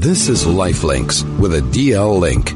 [0.00, 2.52] This is Lifelinks with a DL link.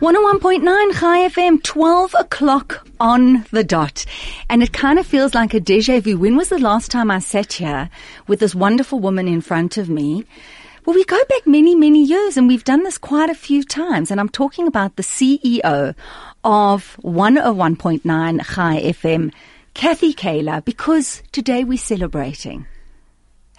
[0.00, 4.06] 101.9 Chai FM, 12 o'clock on the dot.
[4.48, 6.16] And it kind of feels like a deja vu.
[6.16, 7.90] When was the last time I sat here
[8.26, 10.24] with this wonderful woman in front of me?
[10.86, 14.10] Well, we go back many, many years and we've done this quite a few times.
[14.10, 15.94] And I'm talking about the CEO
[16.44, 19.34] of 101.9 Chai FM,
[19.74, 22.64] Kathy Kaler, because today we're celebrating.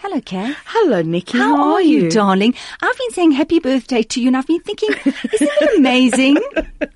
[0.04, 0.58] Hello, Kath.
[0.66, 1.38] Hello, Nikki.
[1.38, 2.54] How, How, are you, darling?
[2.82, 6.36] I've been saying happy birthday to you, and I've been thinking, isn't it amazing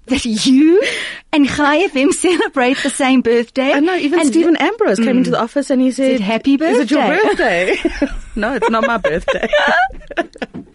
[0.07, 0.83] that you
[1.31, 3.71] and Chai FM celebrate the same birthday?
[3.71, 5.17] I know, even And Stephen Ambrose came mm.
[5.19, 8.07] into the office and he said, Said, "Happy Is it your birthday." birthday?
[8.35, 9.47] no, it's not my birthday.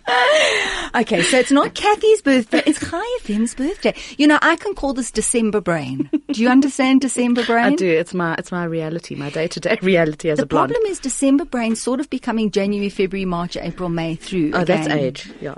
[0.94, 3.94] Okay, so it's not Kathy's birthday, it's Chai FM's birthday.
[4.18, 6.10] You know, I can call this December brain.
[6.30, 7.64] Do you understand December brain?
[7.64, 7.88] I do.
[7.88, 10.70] It's my it's my reality, my day to day reality as The a blonde.
[10.70, 14.52] The problem is December brain sort of becoming January, February, March, April, May through.
[14.54, 15.28] oh, that's age.
[15.40, 15.56] Yeah,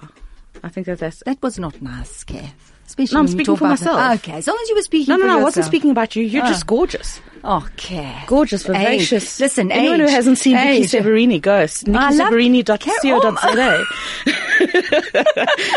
[0.62, 1.22] I think that that's.
[1.26, 2.72] That was not nice, Kath.
[2.86, 4.14] Especially No, I'm speaking for myself.
[4.20, 5.40] Okay, as long as you were speaking No, no, no.
[5.40, 6.22] I wasn't speaking about you.
[6.24, 6.48] You're Ah.
[6.48, 7.20] just gorgeous.
[7.42, 8.14] Okay.
[8.26, 9.38] Gorgeous, vivacious.
[9.38, 9.44] Age.
[9.44, 10.90] Listen, anyone who hasn't seen Nikki Age.
[10.90, 11.64] Severini, go.
[11.64, 13.84] NikkiSeverini.co.za.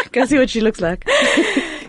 [0.12, 1.08] go see what she looks like.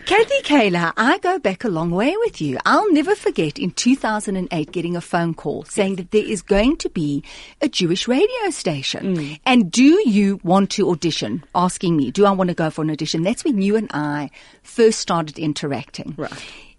[0.09, 2.57] Kathy Kaler, I go back a long way with you.
[2.65, 6.89] I'll never forget in 2008 getting a phone call saying that there is going to
[6.89, 7.23] be
[7.61, 9.17] a Jewish radio station.
[9.17, 9.41] Mm.
[9.45, 11.45] And do you want to audition?
[11.55, 13.23] Asking me, do I want to go for an audition?
[13.23, 14.31] That's when you and I
[14.63, 16.15] first started interacting.
[16.17, 16.33] Right.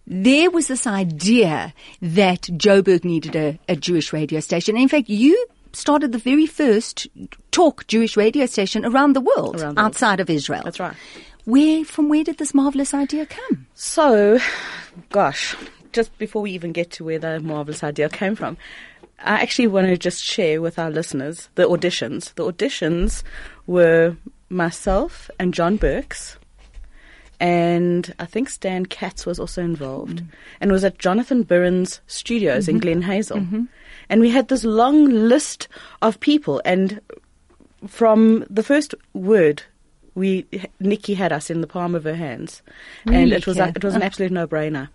[0.08, 1.71] There was this idea
[2.02, 4.75] that Joburg needed a, a Jewish radio station.
[4.75, 7.05] In fact, you started the very first
[7.52, 9.86] talk Jewish radio station around the world, Around the world.
[9.86, 10.64] outside of Israel.
[10.66, 10.95] That's right.
[11.50, 13.66] Where, from where did this marvelous idea come?
[13.73, 14.39] So,
[15.09, 15.55] gosh,
[15.94, 18.55] just before we even get to where the marvelous idea came from,
[19.17, 22.36] I actually want to just share with our listeners the auditions.
[22.36, 23.23] The auditions
[23.66, 24.16] were
[24.50, 26.38] myself and John Burks,
[27.39, 30.36] and I think Stan Katz was also involved, mm-hmm.
[30.61, 32.81] and was at Jonathan Burns Studios in mm-hmm.
[32.81, 33.37] Glen Hazel.
[33.37, 33.64] Mm-hmm.
[34.08, 35.67] And we had this long list
[36.04, 37.02] of people, and
[37.87, 39.64] from the first word,
[40.19, 40.45] we
[40.80, 42.61] Nikki had us in the palm of her hands,
[43.05, 44.89] and it was a, it was an absolute no brainer,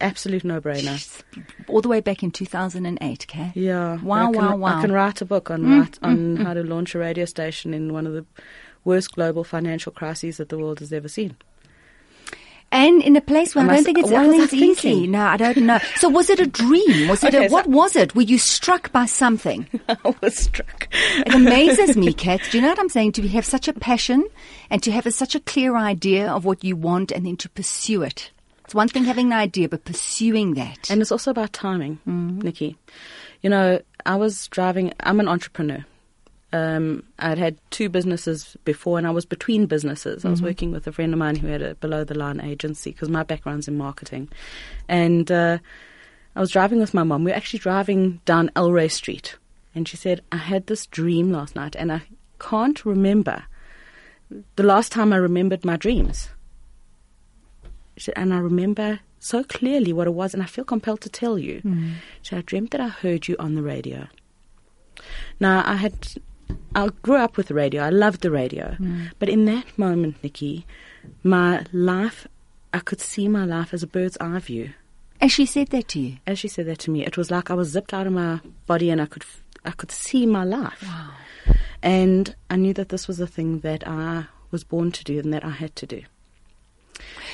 [0.00, 1.22] absolute no brainer.
[1.68, 3.54] All the way back in 2008, Kat.
[3.54, 4.78] Yeah, Wow, I can, wow, wow.
[4.78, 6.42] I can write a book on mm, write, mm, on mm.
[6.42, 8.24] how to launch a radio station in one of the
[8.84, 11.36] worst global financial crises that the world has ever seen.
[12.72, 15.06] And in a place where I I don't think it's, what was I easy.
[15.06, 15.78] No, I don't know.
[15.96, 17.08] So was it a dream?
[17.08, 18.14] Was it Okay, a, so- what was it?
[18.14, 19.66] Were you struck by something?
[19.88, 20.88] I was struck.
[20.92, 22.40] It amazes me, Kat.
[22.50, 23.12] Do you know what I'm saying?
[23.12, 24.26] To have such a passion
[24.68, 27.48] and to have a, such a clear idea of what you want and then to
[27.48, 28.30] pursue it.
[28.64, 30.90] It's one thing having an idea, but pursuing that.
[30.90, 32.42] And it's also about timing, Mm.
[32.42, 32.76] Nikki.
[33.42, 35.84] You know, I was driving, I'm an entrepreneur.
[36.56, 40.24] Um, I'd had two businesses before and I was between businesses.
[40.24, 40.46] I was Mm-hmm.
[40.50, 43.22] working with a friend of mine who had a below the line agency because my
[43.24, 44.28] background's in marketing.
[44.88, 45.58] And uh,
[46.36, 47.24] I was driving with my mom.
[47.24, 49.36] We were actually driving down Elray Street.
[49.74, 52.02] And she said, I had this dream last night and I
[52.38, 53.44] can't remember
[54.56, 56.28] the last time I remembered my dreams.
[57.96, 61.08] She said, and I remember so clearly what it was, and I feel compelled to
[61.08, 61.60] tell you.
[62.22, 64.08] She said, I dreamt that I heard you on the radio.
[65.40, 65.94] Now, I had,
[66.74, 67.82] I grew up with the radio.
[67.82, 68.76] I loved the radio.
[68.78, 69.10] Mm.
[69.18, 70.66] But in that moment, Nikki,
[71.22, 72.26] my life,
[72.72, 74.70] I could see my life as a bird's eye view.
[75.20, 76.16] As she said that to you.
[76.26, 78.40] As she said that to me, it was like I was zipped out of my
[78.66, 79.24] body and I could,
[79.64, 80.84] I could see my life.
[81.82, 85.32] And I knew that this was the thing that I was born to do and
[85.32, 86.02] that I had to do.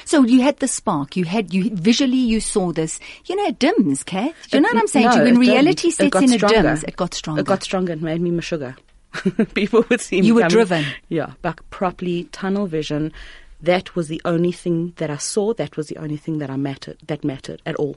[0.04, 1.16] So you had the spark.
[1.16, 2.98] You had you visually you saw this.
[3.26, 4.34] You know, it dims, Kath.
[4.50, 5.06] Do you know what I'm saying?
[5.06, 5.22] no, you?
[5.22, 6.06] When reality didn't.
[6.06, 6.62] It sets in, it stronger.
[6.62, 6.84] dims.
[6.84, 7.40] It got stronger.
[7.40, 8.76] It got stronger and made me my sugar.
[9.54, 10.26] People would see me.
[10.26, 10.84] You were coming- driven.
[11.08, 13.12] Yeah, back properly, tunnel vision.
[13.60, 15.54] That was the only thing that I saw.
[15.54, 16.98] That was the only thing that I mattered.
[17.06, 17.96] That mattered at all.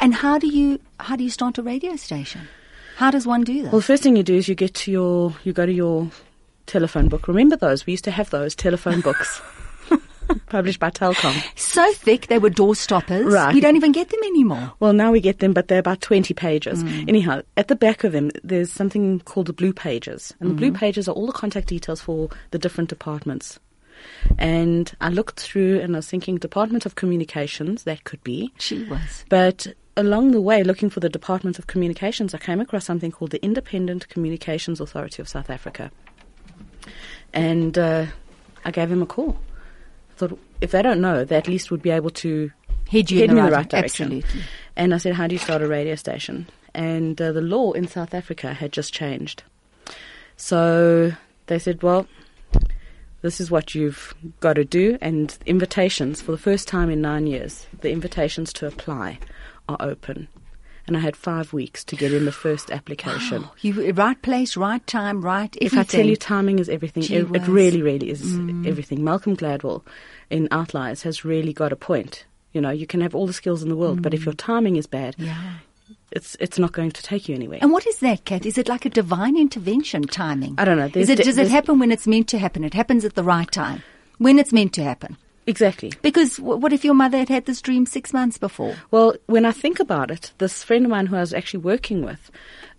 [0.00, 2.48] And how do you how do you start a radio station?
[2.96, 3.72] How does one do that?
[3.72, 6.10] Well, the first thing you do is you get to your, you go to your
[6.66, 7.26] telephone book.
[7.26, 7.86] Remember those?
[7.86, 9.40] We used to have those telephone books,
[10.46, 11.34] published by Telkom.
[11.58, 13.26] so thick they were door stoppers.
[13.32, 13.54] Right.
[13.54, 14.72] We don't even get them anymore.
[14.80, 16.82] Well, now we get them, but they're about 20 pages.
[16.84, 17.08] Mm.
[17.08, 20.32] Anyhow, at the back of them, there's something called the blue pages.
[20.40, 20.58] And the Mm.
[20.58, 23.58] blue pages are all the contact details for the different departments.
[24.38, 28.52] And I looked through and I was thinking, Department of Communications, that could be.
[28.58, 29.24] She was.
[29.28, 33.30] But along the way, looking for the Department of Communications, I came across something called
[33.30, 35.90] the Independent Communications Authority of South Africa.
[37.32, 38.06] And uh,
[38.64, 39.38] I gave him a call.
[40.28, 42.50] Thought, if they don't know, they at least would be able to
[42.90, 44.04] Head you head in the in the right- right direction.
[44.18, 44.42] absolutely.
[44.76, 46.46] And I said, how do you start a radio station?
[46.74, 49.42] And uh, the law in South Africa had just changed.
[50.36, 51.12] So
[51.46, 52.06] they said, well,
[53.22, 54.98] this is what you've got to do.
[55.00, 59.18] And invitations, for the first time in nine years, the invitations to apply
[59.68, 60.28] are open.
[60.86, 63.44] And I had five weeks to get in the first application.
[63.60, 65.56] You right place, right time, right.
[65.60, 68.66] If I tell you timing is everything, it, it really, really is mm.
[68.66, 69.04] everything.
[69.04, 69.82] Malcolm Gladwell
[70.28, 72.24] in Outliers has really got a point.
[72.52, 74.26] You know, you can have all the skills in the world, but if mm.
[74.26, 75.54] your timing is bad, Yeah.
[76.10, 77.60] it's it's not going to take you anywhere.
[77.62, 78.44] And what is that, Kat?
[78.44, 80.56] Is it like a divine intervention timing?
[80.58, 80.90] I don't know.
[80.92, 82.64] Is it, di- does it happen when it's meant to happen?
[82.64, 83.82] It happens at the right time,
[84.18, 85.16] when it's meant to happen.
[85.46, 85.92] Exactly.
[86.02, 88.74] Because w- what if your mother had had this dream six months before?
[88.90, 92.02] Well, when I think about it, this friend of mine who I was actually working
[92.02, 92.30] with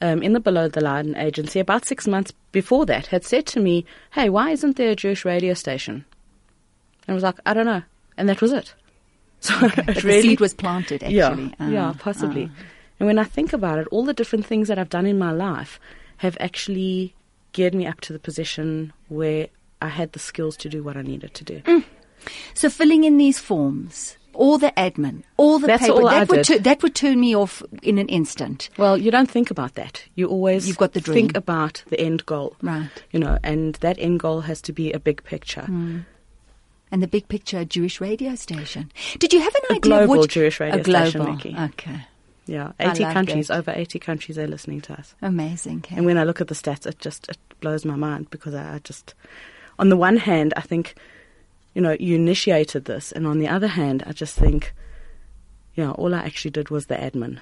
[0.02, 3.60] um, in the Below the Line agency about six months before that had said to
[3.60, 6.06] me, Hey, why isn't there a Jewish radio station?
[7.08, 7.84] And I was like, I don't know.
[8.18, 8.74] And that was it.
[9.44, 11.54] So But it the really seed was planted, actually.
[11.60, 12.50] Yeah, yeah, Ah, possibly.
[12.50, 12.64] ah.
[13.00, 15.32] And when I think about it, all the different things that I've done in my
[15.34, 15.82] life
[16.18, 17.14] have actually
[17.52, 19.48] geared me up to the position where
[19.82, 21.60] I had the skills to do what I needed to do.
[21.66, 21.84] Mm.
[22.54, 26.44] So filling in these forms, all the admin, all the That's paper, all that would
[26.44, 28.70] tu- that would turn me off in an instant.
[28.78, 30.04] Well, you don't think about that.
[30.16, 31.16] You always You've got the dream.
[31.16, 32.56] think about the end goal.
[32.62, 32.90] Right.
[33.12, 35.62] You know, and that end goal has to be a big picture.
[35.62, 36.00] Hmm.
[36.92, 38.92] And the big picture, a Jewish radio station.
[39.18, 41.10] Did you have an A idea global Jewish radio a global?
[41.10, 41.56] station, Nikki.
[41.74, 42.06] Okay,
[42.46, 43.58] Yeah, I 80 love countries, that.
[43.58, 45.16] over 80 countries are listening to us.
[45.24, 45.86] amazing.
[45.90, 48.76] And when I look at the stats, it just it blows my mind because I,
[48.76, 49.16] I just,
[49.80, 50.94] on the one hand, I think,
[51.74, 54.74] you know, you initiated this, and on the other hand, I just think,
[55.76, 57.40] yeah, all I actually did was the admin,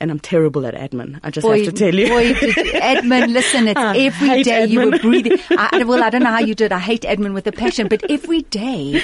[0.00, 1.20] and I'm terrible at admin.
[1.22, 2.08] I just Boy, have to tell you.
[2.08, 2.34] boy,
[2.74, 5.38] Edmund, listen, it's I every day you were breathing.
[5.50, 6.70] I, well, I don't know how you did.
[6.72, 9.02] I hate Edmund with a passion, but every day,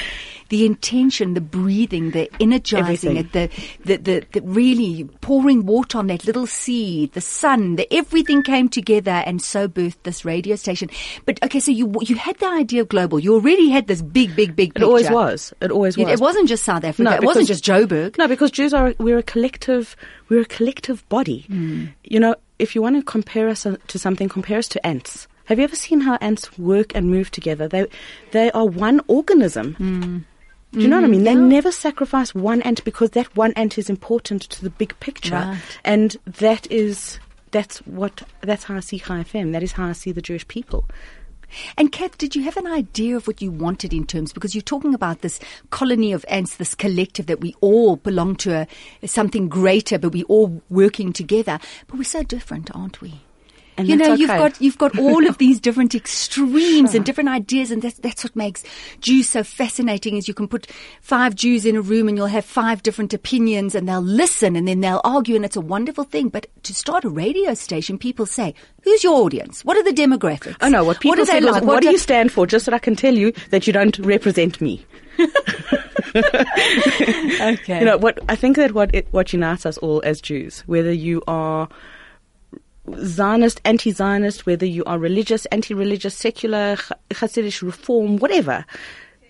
[0.53, 3.49] the intention, the breathing, the energizing it, the,
[3.87, 8.69] the, the, the really pouring water on that little seed, the sun, the everything came
[8.69, 10.91] together and so birthed this radio station.
[11.25, 13.19] But okay, so you you had the idea of global.
[13.19, 14.85] You already had this big, big, big picture.
[14.85, 15.55] it always was.
[15.63, 16.09] It always was.
[16.11, 17.05] it wasn't just South Africa.
[17.05, 18.19] No, it wasn't just Joburg.
[18.19, 19.97] No, because Jews are we're a collective
[20.29, 21.47] we're a collective body.
[21.49, 21.87] Hmm.
[22.05, 25.29] You know, if you want to compare us to something, compare us to ants.
[25.47, 27.69] Have you ever seen how ants work and move together?
[27.69, 27.87] They
[28.33, 29.77] they are one organism.
[29.77, 30.19] Hmm.
[30.73, 31.25] Do you know what I mean?
[31.25, 31.49] They mm-hmm.
[31.49, 35.61] never sacrifice one ant because that one ant is important to the big picture, Right.
[35.85, 37.19] and that is
[37.51, 39.53] that's what that's how I see Chai FM.
[39.53, 40.87] That is how I see the Jewish people.
[41.77, 44.33] And Kath, did you have an idea of what you wanted in terms?
[44.33, 45.39] Because you're talking about this
[45.69, 48.67] colony of ants, this collective that we all belong to
[49.03, 51.59] a, something greater, but we all working together.
[51.87, 53.21] But we're so different, aren't we?
[53.83, 57.71] And you know, you've got you've got all of these different extremes and different ideas,
[57.71, 58.63] and that's that's what makes
[59.01, 60.17] Jews so fascinating.
[60.17, 60.67] Is you can put
[61.01, 64.67] five Jews in a room, and you'll have five different opinions, and they'll listen, and
[64.67, 66.29] then they'll argue, and it's a wonderful thing.
[66.29, 69.65] But to start a radio station, people say, "Who's your audience?
[69.65, 70.57] What are the demographics?
[70.61, 71.65] I know what people said was, like?
[71.65, 72.47] what, do do- you stand for?
[72.47, 74.85] Just so I can tell you that you don't represent me.
[76.15, 77.81] Okay.
[77.81, 78.19] You know what?
[78.29, 81.69] I think that what it, what unites us all as Jews, whether you are
[83.05, 86.77] Zionist, anti-Zionist, whether you are religious, anti-religious, secular,
[87.11, 88.65] Hasidic, Reform, whatever,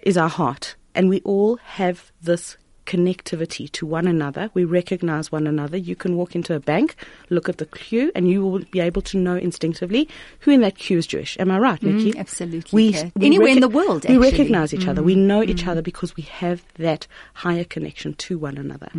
[0.02, 2.56] is our heart, and we all have this
[2.86, 4.50] connectivity to one another.
[4.54, 5.76] We recognize one another.
[5.76, 6.96] You can walk into a bank,
[7.30, 10.08] look at the queue, and you will be able to know instinctively
[10.40, 11.36] who in that queue is Jewish.
[11.38, 12.12] Am I right, mm, Nikki?
[12.12, 15.02] Mm, absolutely, We, we Anywhere in the world, we recognize each other.
[15.02, 15.68] We mm, know each mm.
[15.68, 18.90] other because we have that higher connection to one another.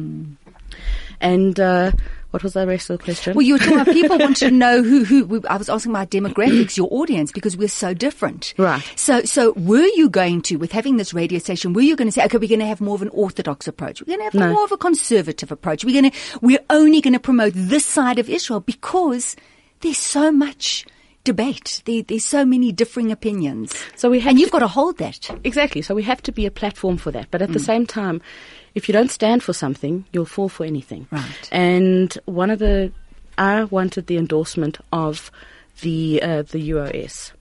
[1.24, 1.92] And uh,
[2.32, 3.34] what was the rest of the question?
[3.34, 5.94] Well, you were talking about people want to know who, who, we- I was asking
[5.94, 8.54] about demographics, your audience, because we're so different.
[8.58, 8.84] Right.
[8.96, 12.12] So, so were you going to, with having this radio station, were you going to
[12.12, 14.02] say, okay, we're going to have more of an orthodox approach.
[14.02, 14.54] We're going to have No.
[14.54, 15.86] more of a conservative approach.
[15.86, 19.36] We're going to, we're only going to promote this side of Israel because
[19.80, 20.86] there's so much
[21.24, 21.82] debate.
[21.86, 23.74] There, there's so many differing opinions.
[23.96, 25.30] So we have and you've to- got to hold that.
[25.46, 25.82] Exactly.
[25.82, 27.32] So we have to be a platform for that.
[27.32, 28.22] But at the same time,
[28.76, 31.08] if you don't stand for something, you'll fall for anything.
[31.12, 31.50] Right.
[31.52, 32.92] And one of the,
[33.38, 35.32] I wanted the endorsement of
[35.82, 37.32] the uh, the UOS.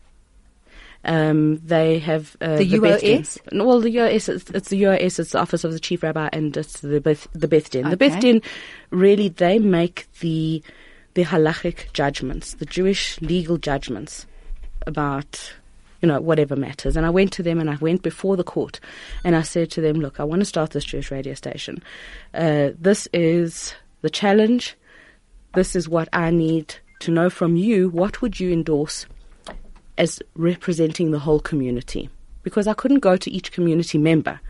[1.04, 2.80] Um, they have uh, The Din.
[2.80, 3.38] UOS?
[3.52, 6.28] No, Well, the UOS, it's, it's the UOS, it's the Office of the Chief Rabbi,
[6.32, 7.82] and it's the Beth, the Beth Din.
[7.82, 8.08] The Okay.
[8.08, 8.40] Beth Din,
[8.90, 10.62] really, they make the
[11.14, 14.26] the halachic judgments, the Jewish legal judgments
[14.86, 15.52] about
[16.02, 16.96] you know whatever matters.
[16.96, 18.80] And I went to them and I went before the court,
[19.24, 21.82] and I said to them, "Look, I want to start this Jewish radio station.
[22.34, 24.76] Uh, this is the challenge.
[25.54, 27.88] This is what I need to know from you.
[27.88, 29.06] What would you endorse
[29.96, 32.10] as representing the whole community?"
[32.42, 34.40] Because I couldn't go to each community member.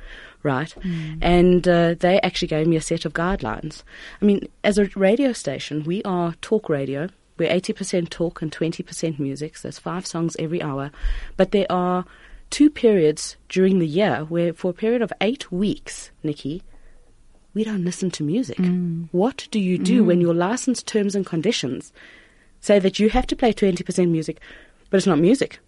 [0.45, 0.75] Right,
[1.21, 3.85] and uh, they actually gave me a set of guidelines.
[4.21, 9.19] I mean, as a radio station, we are talk radio, We're 80% talk and 20%
[9.19, 9.57] music.
[9.57, 10.91] So there's five songs every hour.
[11.37, 12.05] But there are
[12.51, 16.63] two periods during the year where, for a period of eight weeks, Nikki,
[17.55, 18.59] we don't listen to music.
[18.59, 19.09] Mm.
[19.13, 20.23] What do you do when mm.
[20.23, 21.93] your license terms and conditions
[22.61, 24.41] say that you have to play 20% music,
[24.91, 25.59] but it's not music?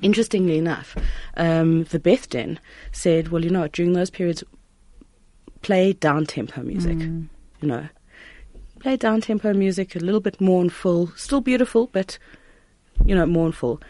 [0.00, 0.96] Interestingly enough,
[1.36, 2.58] um, the Beth Din
[2.92, 4.42] said, well, you know, during those periods,
[5.60, 6.96] play down tempo music.
[6.98, 7.28] Mm.
[7.60, 7.88] You know,
[8.82, 12.18] play down tempo music, a little bit mournful, still beautiful, but
[13.04, 13.80] you know, mournful.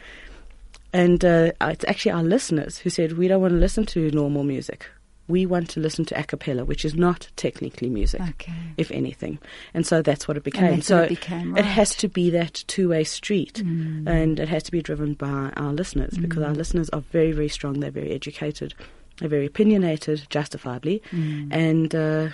[0.92, 4.44] And uh, it's actually our listeners who said we don't want to listen to normal
[4.44, 4.86] music.
[5.28, 8.52] We want to listen to a cappella, which is not technically music, Okay.
[8.76, 9.38] if anything.
[9.72, 10.82] And so that's what it became.
[10.82, 14.06] so it became, it has to be that two-way street, Mm.
[14.06, 17.48] and it has to be driven by our listeners because our listeners are very, very
[17.48, 17.80] strong.
[17.80, 18.74] They're very educated.
[19.18, 22.28] They're very opinionated, justifiably, and uh,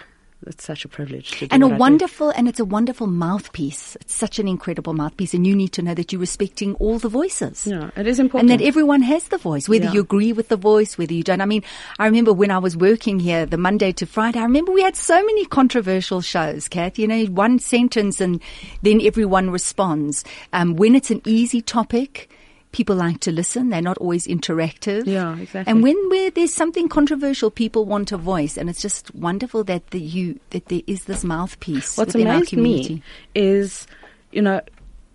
[0.47, 1.33] it's such a privilege.
[1.33, 1.49] To do.
[1.51, 1.81] And a what I do.
[1.81, 3.97] wonderful, and it's a wonderful mouthpiece.
[4.01, 7.09] It's such an incredible mouthpiece, and you need to know that you're respecting all the
[7.09, 7.67] voices.
[7.67, 8.51] Yeah, it is important.
[8.51, 9.93] And that everyone has the voice, whether Yeah.
[9.95, 11.41] you agree with the voice, whether you don't.
[11.41, 11.63] I mean,
[11.99, 14.97] I remember when I was working here the Monday to Friday, I remember we had
[14.97, 16.99] so many controversial shows, Kath.
[16.99, 18.41] You know, one sentence and
[18.83, 20.25] then everyone responds.
[20.53, 22.31] Um, when it's an easy topic,
[22.73, 23.71] people like to listen.
[23.71, 25.07] They're not always interactive.
[25.07, 25.71] Yeah, exactly.
[25.71, 29.89] And when where there's something controversial, people want a voice, and it's just wonderful that
[29.91, 32.95] the, you that there is this mouthpiece What's within our amazed community.
[32.97, 33.03] me
[33.35, 33.87] is,
[34.33, 34.61] you know,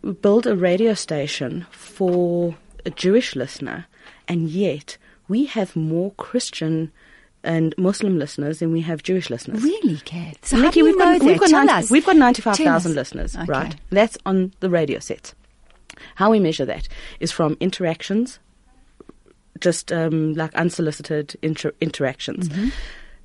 [0.02, 2.56] we build a radio station for
[2.86, 3.86] a Jewish listener,
[4.28, 6.92] and yet we have more Christian
[7.46, 9.62] and Muslim listeners than we have Jewish listeners.
[9.62, 10.46] Really, Kath?
[10.46, 11.26] So how do you we've know got, that?
[11.26, 11.92] we've got, Tell 90 us.
[11.92, 13.46] we've got 95,000 listeners, Okay.
[13.48, 13.76] right?
[13.90, 15.36] That's on the radio sets.
[16.16, 16.88] How we measure that
[17.20, 18.40] is from interactions,
[19.60, 22.50] just um, like unsolicited inter- interactions.
[22.50, 22.70] Mm-hmm.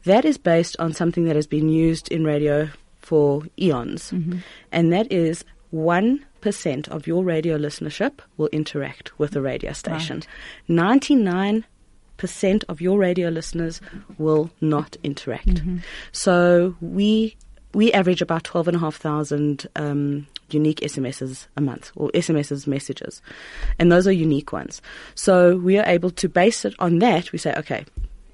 [0.05, 2.69] That is based on something that has been used in radio
[3.01, 4.39] for eons, Mm-hmm.
[4.73, 5.45] and that is
[5.75, 10.23] 1% of your radio listenership will interact with the radio station.
[10.69, 11.65] 99
[12.17, 13.81] percent of your radio listeners
[14.19, 15.47] will not interact.
[15.55, 15.79] Mm-hmm.
[16.11, 17.37] So we
[17.75, 22.67] we average about twelve and a half thousand um, unique SMSs a month, or SMSs
[22.67, 23.21] messages,
[23.79, 24.81] and those are unique ones.
[25.15, 27.33] So we are able to base it on that.
[27.33, 27.85] We say, okay.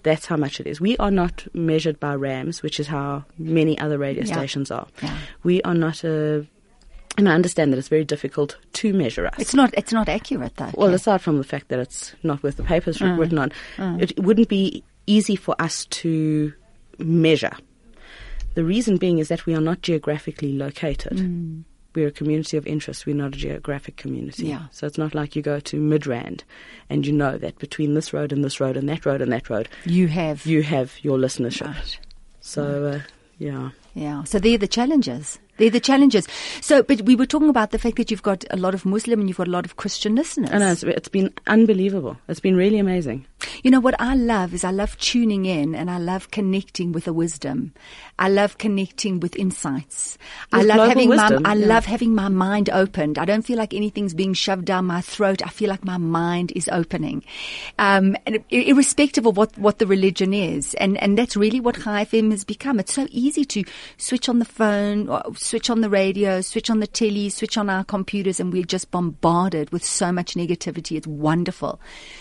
[0.02, 0.82] That's how much it is.
[0.82, 4.34] We are not measured by RAMs, which is how many other radio Yeah.
[4.34, 4.86] stations are.
[5.02, 5.16] Yeah.
[5.44, 6.46] We are not a,
[7.16, 9.32] and I understand that it's very difficult to measure us.
[9.38, 9.72] It's not.
[9.78, 10.68] It's not accurate though.
[10.74, 10.96] Well, Kath.
[11.00, 13.18] aside from the fact that it's not with the papers Mm.
[13.18, 13.52] written on,
[13.98, 16.52] it wouldn't be easy for us to
[16.98, 17.52] measure.
[18.56, 21.16] The reason being is that we are not geographically located.
[21.16, 21.64] Mm.
[21.94, 23.06] We're a community of interest.
[23.06, 24.46] We're not a geographic community.
[24.46, 24.64] Yeah.
[24.70, 26.42] So it's not like you go to Midrand
[26.90, 29.48] and you know that between this road and this road and that road and that
[29.48, 30.44] road, you have.
[30.46, 31.66] you have your listenership.
[31.66, 31.98] Right.
[32.40, 33.00] So, uh,
[33.38, 33.70] yeah.
[33.94, 34.24] Yeah.
[34.24, 35.38] So they're the challenges.
[35.56, 36.26] They're the challenges.
[36.60, 39.20] So, but we were talking about the fact that you've got a lot of Muslim
[39.20, 40.50] and you've got a lot of Christian listeners.
[40.52, 42.16] I know, it's, it's been unbelievable.
[42.28, 43.24] It's been really amazing.
[43.62, 47.04] You know what I love is I love tuning in and I love connecting with
[47.04, 47.72] the wisdom.
[48.18, 50.18] I love connecting with insights.
[50.52, 51.66] I love having wisdom, my I yeah.
[51.66, 53.18] love having my mind opened.
[53.18, 55.42] I don't feel like anything's being shoved down my throat.
[55.44, 57.24] I feel like my mind is opening,
[57.78, 60.74] um, and irrespective of what what the religion is.
[60.74, 62.78] And and that's really what Chai FM has become.
[62.78, 63.64] It's so easy to
[63.96, 67.68] switch on the phone, or switch on the radio, switch on the telly, switch on
[67.68, 70.96] our computers, and we're just bombarded with so much negativity.
[70.96, 71.80] It's wonderful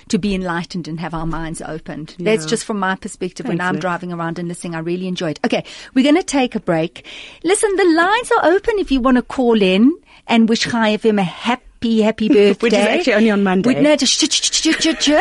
[0.10, 2.16] to be enlightened and have our minds opened.
[2.20, 3.48] That's just from my perspective.
[3.48, 5.40] when I'm driving around and listening, I really enjoy it.
[5.46, 7.06] Okay, we're going to take a break.
[7.44, 9.94] Listen, the lines are open if you want to call in
[10.28, 12.54] and wish Chai FM a happy, happy happy birthday.
[12.62, 13.76] Which is actually only on Monday.
[13.76, 15.12] We, no, just ch- ch- ch- ch- ch-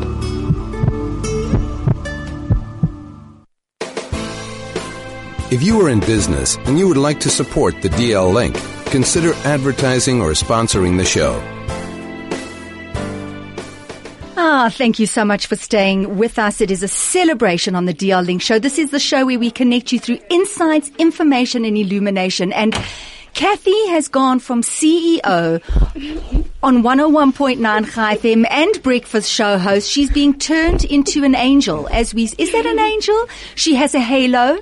[5.52, 8.56] If you are in business and you would like to support the DL link,
[8.86, 11.34] consider advertising or sponsoring the show.
[14.38, 16.62] Ah, thank you so much for staying with us.
[16.62, 18.60] It is a celebration on the DL Link show.
[18.60, 22.54] This is the show where we connect you through insights, information, and illumination.
[22.54, 22.74] And
[23.34, 25.62] Kathy has gone from CEO
[26.64, 29.92] on 101.9 Chai FM and breakfast show host.
[29.92, 33.28] She's being turned into an angel as we, is that an angel?
[33.56, 34.58] She has a halo.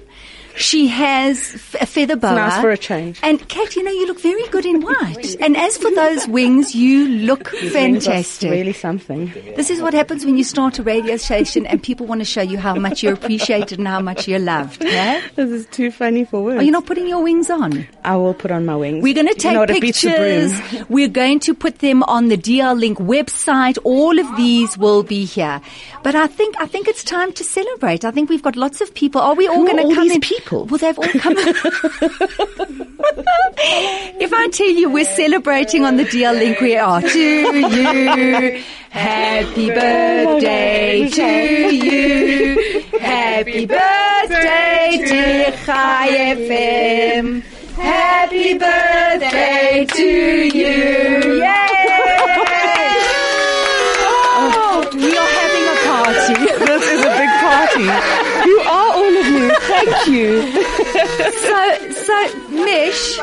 [0.60, 2.36] She has a feather boa.
[2.36, 3.20] nice for a change.
[3.24, 5.36] And Kat, you know, you look very good in white.
[5.40, 8.52] and as for those wings, you look are fantastic.
[8.52, 9.32] Really something.
[9.56, 12.42] This is what happens when you start a radio station and people want to show
[12.42, 14.84] you how much you're appreciated and how much you're loved.
[14.84, 15.22] Okay?
[15.36, 16.60] This is too funny for words.
[16.60, 17.88] Are you not putting your wings on?
[18.04, 19.02] I will put on my wings.
[19.04, 20.60] We're going to You know take what, it beats the broom.
[20.60, 20.90] pictures.
[20.90, 23.78] We're going to put them on the DL Link website.
[23.84, 25.62] All of these will be here.
[26.04, 28.04] But I think I think it's time to celebrate.
[28.06, 29.22] I think we've got lots of people.
[29.22, 30.22] Are we all going to all come these in?
[30.22, 30.49] people?
[30.52, 31.36] Well, they've all come.
[34.20, 38.64] if I tell you we're celebrating on the DL Link, we are to you.
[38.90, 42.90] Happy birthday to you.
[43.00, 47.44] Happy birthday, dear Chai FM.
[47.76, 51.29] Happy birthday to you.
[59.86, 60.42] Thank you.
[61.40, 63.20] So, so, Mish,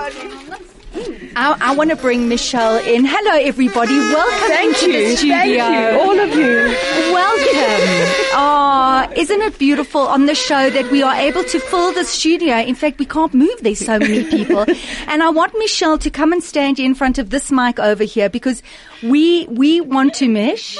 [1.36, 3.04] I, I want to bring Michelle in.
[3.04, 3.98] Hello, everybody.
[3.98, 5.08] Welcome Thank into you.
[5.08, 5.34] the studio.
[5.34, 6.00] Thank you.
[6.00, 7.12] All of you.
[7.12, 8.32] Welcome.
[8.32, 12.56] Oh, isn't it beautiful on the show that we are able to fill the studio?
[12.56, 13.58] In fact, we can't move.
[13.60, 14.64] There's so many people.
[15.08, 18.30] and I want Michelle to come and stand in front of this mic over here
[18.30, 18.62] because
[19.02, 20.78] we, we want to Mish.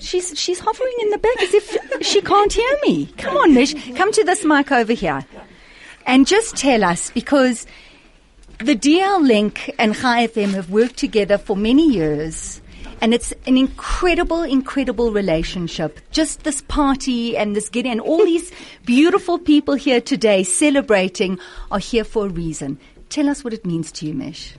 [0.00, 3.06] She's, she's hovering in the back as if she can't hear me.
[3.18, 3.74] Come on, Mish.
[3.96, 5.24] Come to this mic over here.
[6.06, 7.66] And just tell us because
[8.58, 12.60] the DL Link and Chai FM have worked together for many years.
[13.00, 15.98] And it's an incredible, incredible relationship.
[16.12, 18.52] Just this party and this getting and all these
[18.84, 21.38] beautiful people here today celebrating
[21.70, 22.78] are here for a reason.
[23.08, 24.54] Tell us what it means to you, Mish.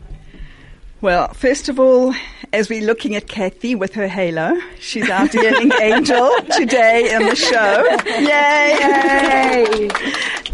[1.04, 2.16] Well, first of all,
[2.54, 7.36] as we're looking at Kathy with her halo, she's our dealing angel today in the
[7.36, 7.84] show.
[8.22, 9.90] Yay!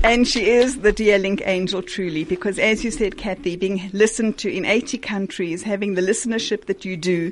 [0.04, 4.40] and she is the dear link angel truly because as you said, Kathy, being listened
[4.40, 7.32] to in 80 countries, having the listenership that you do,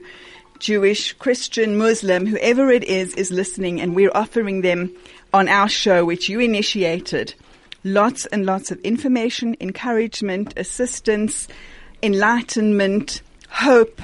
[0.59, 4.95] Jewish, Christian, Muslim, whoever it is, is listening and we're offering them
[5.33, 7.33] on our show, which you initiated,
[7.83, 11.47] lots and lots of information, encouragement, assistance,
[12.03, 14.01] enlightenment, hope,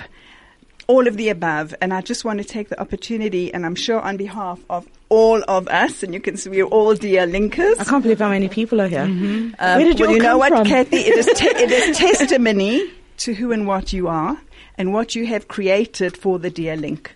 [0.88, 1.74] all of the above.
[1.82, 5.44] And I just want to take the opportunity, and I'm sure on behalf of all
[5.48, 7.80] of us, and you can see we're all dear linkers.
[7.80, 9.02] I can't believe how many people are here.
[9.02, 10.66] Um, Where did you well, you know come what, from?
[10.66, 10.98] Kathy?
[10.98, 14.40] It is, te- it is testimony to who and what you are
[14.78, 17.16] and what you have created for the Dear Link.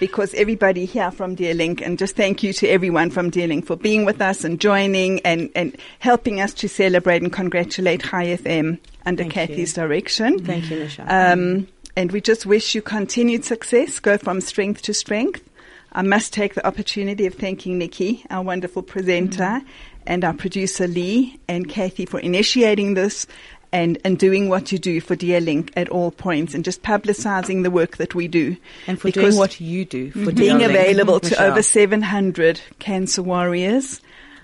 [0.00, 3.66] Because everybody here from Dear Link, and just thank you to everyone from Dear Link
[3.66, 8.28] for being with us and joining and, and helping us to celebrate and congratulate Chai
[8.28, 9.82] FM under Thank Kathy's you.
[9.82, 10.38] direction.
[10.42, 11.04] Thank you, Michelle.
[11.06, 15.46] Um, and we just wish you continued success, go from strength to strength.
[15.92, 19.66] I must take the opportunity of thanking Nikki, our wonderful presenter, Mm-hmm.
[20.06, 23.26] and our producer Lee and Kathy for initiating this
[23.72, 27.62] and, and doing what you do for Dear Link at all points and just publicizing
[27.62, 28.56] the work that we do.
[28.86, 30.10] and for Because doing what you do.
[30.10, 30.70] For being Link.
[30.70, 31.50] available to Michelle.
[31.52, 34.00] over 700 cancer warriors.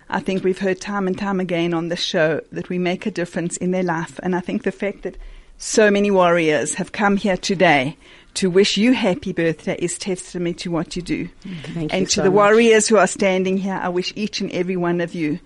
[0.09, 3.11] I think we've heard time and time again on the show that we make a
[3.11, 4.21] difference in their life.
[4.23, 5.17] And I think the fact that
[5.59, 7.97] so many warriors have come here today
[8.35, 11.29] to wish you happy birthday is testimony to what you do.
[11.75, 12.35] Thank and you to so the much.
[12.37, 15.41] warriors who are standing here, I wish each and every one of you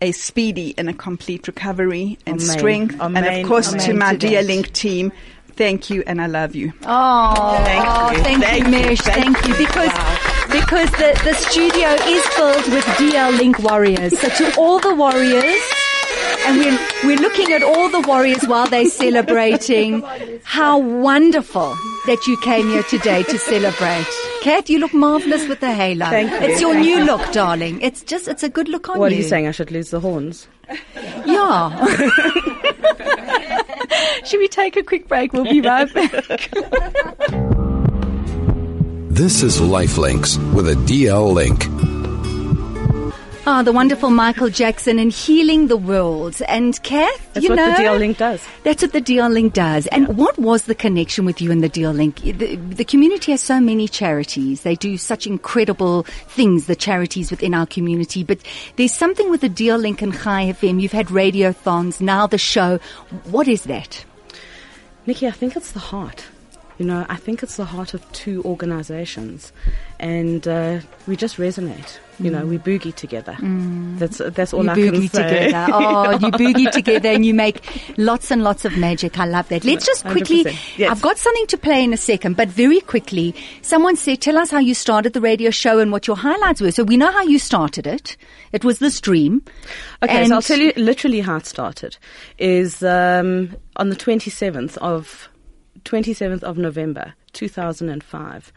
[0.00, 2.58] a speedy and a complete recovery and Amen.
[2.58, 2.96] strength.
[3.00, 4.42] and of course, to my dear.
[4.42, 5.12] Link team,
[5.56, 6.72] thank you and I love you.
[6.84, 8.24] Oh, Thank you.
[8.24, 8.70] thank, Thank you.
[8.70, 9.00] Mish.
[9.02, 9.66] Thank, Thank you.
[9.66, 9.92] Because,
[10.50, 14.18] because the, the studio is filled with DL Link warriors.
[14.18, 15.60] So to all the warriors,
[16.46, 20.02] and we're, we're looking at all the warriors while they're celebrating.
[20.44, 21.74] How wonderful
[22.06, 24.06] that you came here today to celebrate.
[24.42, 26.06] Kat, you look marvelous with the halo.
[26.06, 26.36] Thank you.
[26.38, 27.80] It's your new look, darling.
[27.80, 29.16] It's just, it's a good look on What you.
[29.16, 29.46] What are you saying?
[29.48, 30.48] I should lose the horns?
[31.26, 31.86] Yeah.
[34.24, 35.32] Should we take a quick break?
[35.32, 36.50] We'll be right back.
[39.10, 41.66] This is Lifelinks with a DL link.
[43.52, 46.40] Ah, the wonderful Michael Jackson and healing the world.
[46.46, 48.46] And Kath, That's you what know, the DL Link does.
[48.62, 49.88] That's what the DL Link does.
[49.88, 52.20] And what was the connection with you and the DL Link?
[52.20, 54.62] The, the community has so many charities.
[54.62, 58.22] They do such incredible things, the charities within our community.
[58.22, 58.38] But
[58.76, 60.80] there's something with the DL Link and Chai FM.
[60.80, 62.78] You've had radiothons, now the show.
[63.24, 64.04] What is that?
[65.06, 66.24] Nikki, I think it's the heart.
[66.80, 69.52] You know, I think it's the heart of two organizations,
[69.98, 71.98] and uh, we just resonate.
[72.18, 73.34] You know, we boogie together.
[73.98, 75.44] That's that's all you I boogie can say.
[75.46, 75.72] together.
[75.72, 77.62] Oh, you boogie together and you make
[77.96, 79.18] lots and lots of magic.
[79.18, 79.64] I love that.
[79.64, 80.44] Let's just quickly.
[80.76, 80.90] Yes.
[80.90, 84.50] I've got something to play in a second, but very quickly, someone said, tell us
[84.50, 86.70] how you started the radio show and what your highlights were.
[86.72, 88.18] So we know how you started it.
[88.52, 89.42] It was this dream.
[90.02, 91.96] Okay, And- so I'll tell you literally how it started.
[92.36, 95.29] Is um, on the twenty seventh of
[95.84, 98.52] twenty seventh of November two thousand and five.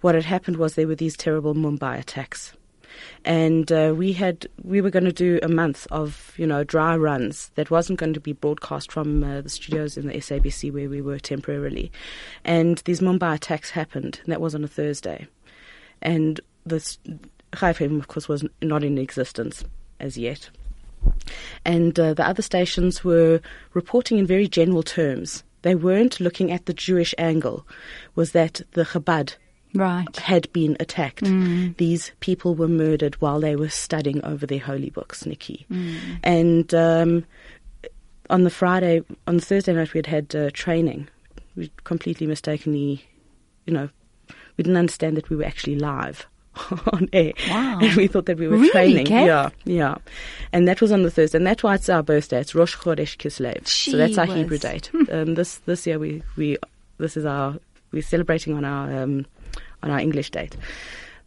[0.00, 2.52] What had happened was there were these terrible Mumbai attacks,
[3.24, 6.96] and uh, we had we were going to do a month of you know dry
[6.96, 10.88] runs that wasn't going to be broadcast from uh, the studios in the SABC where
[10.88, 11.90] we were temporarily,
[12.44, 14.20] and these Mumbai attacks happened.
[14.24, 15.26] And that was on a Thursday,
[16.02, 16.98] and this
[17.56, 19.64] Chai FM, of course, was not in existence
[20.00, 20.50] as yet
[21.64, 23.40] and uh, the other stations were
[23.72, 25.44] reporting in very general terms.
[25.64, 27.66] They weren't looking at the Jewish angle,
[28.14, 29.34] was that the Chabad
[29.74, 30.14] Right.
[30.18, 31.24] had been attacked.
[31.78, 35.66] These people were murdered while they were studying over their holy books, Nikki.
[36.22, 37.24] And um,
[38.30, 41.08] on the Friday, on the Thursday night, we had had uh, training.
[41.56, 43.04] We completely mistakenly,
[43.66, 43.88] you know,
[44.56, 46.26] we didn't understand that we were actually live
[46.92, 47.32] on air.
[47.48, 47.78] Wow.
[47.82, 49.06] And we thought that we were Really, training.
[49.06, 49.26] Kath?
[49.26, 49.96] Yeah, yeah.
[50.52, 51.38] And that was on the Thursday.
[51.38, 52.40] And that's why it's our birthday.
[52.40, 53.66] It's Rosh Chodesh Kislev.
[53.66, 54.90] So that's our Gee Hebrew date.
[55.10, 56.56] um, this this year we, we
[56.98, 57.56] this is our
[57.92, 59.26] we're celebrating on our um,
[59.82, 60.56] on our English date.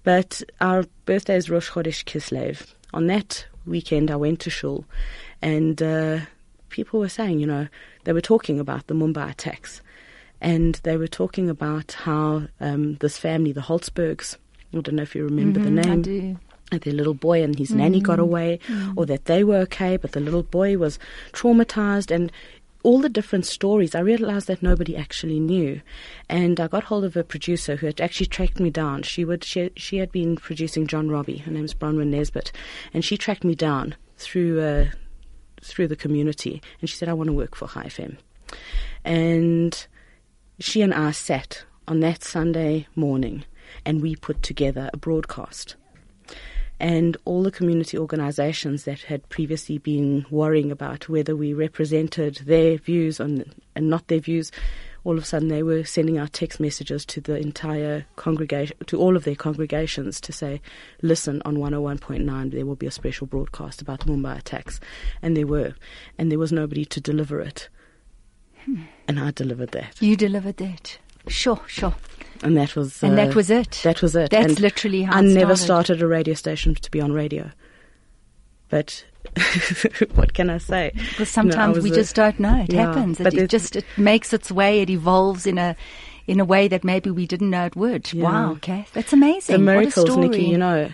[0.03, 2.73] But our birthday is Rosh Chodesh Kislev.
[2.93, 4.85] On that weekend, I went to shul,
[5.41, 6.19] and uh,
[6.69, 7.67] people were saying, you know,
[8.05, 9.81] they were talking about the Mumbai attacks,
[10.39, 14.37] and they were talking about how um, this family, the Holzbergs,
[14.73, 16.79] I don't know if you remember the name Mm-hmm, I do.
[16.79, 18.59] their little boy and his nanny got away,
[18.95, 20.99] or that they were okay, but the little boy was
[21.31, 22.31] traumatized, and
[22.83, 23.95] all the different stories.
[23.95, 25.81] I realized that nobody actually knew,
[26.29, 29.03] and I got hold of a producer who had actually tracked me down.
[29.03, 31.37] She would she, she had been producing John Robbie.
[31.37, 32.51] Her name is Bronwyn Nesbitt,
[32.93, 34.85] and she tracked me down through uh,
[35.61, 38.17] through the community, and she said, "I want to work for Chai FM,"
[39.05, 39.87] and
[40.59, 43.45] she and I sat on that Sunday morning
[43.85, 45.75] and we put together a broadcast.
[46.79, 52.77] And all the community organizations that had previously been worrying about whether we represented their
[52.77, 54.51] views on, and not their views,
[55.03, 58.99] all of a sudden they were sending out text messages to the entire congregation, to
[58.99, 60.61] all of their congregations to say,
[61.01, 64.79] listen, on 101.9 there will be a special broadcast about the Mumbai attacks.
[65.23, 65.73] And there were.
[66.17, 67.69] And there was nobody to deliver it.
[68.65, 68.83] Hmm.
[69.07, 69.99] And I delivered that.
[69.99, 70.99] You delivered that.
[71.29, 71.95] Sure, sure.
[72.43, 73.79] And that was And that uh, was it.
[73.83, 74.29] That was it.
[74.29, 76.01] That's And literally how I never started.
[76.01, 77.49] a radio station to be on radio.
[78.69, 79.05] But
[80.15, 80.91] what can I say?
[80.93, 82.61] Because You know, I sometimes we a- just don't know.
[82.63, 83.19] It Yeah, happens.
[83.19, 84.81] It, but it just it makes its way.
[84.81, 85.75] It evolves in a
[86.27, 88.11] in a way that maybe we didn't know it would.
[88.11, 88.25] Yeah.
[88.25, 89.57] Wow, Kath, that's amazing.
[89.57, 90.27] the What a miracles, story.
[90.27, 90.43] Nikki.
[90.45, 90.89] You know,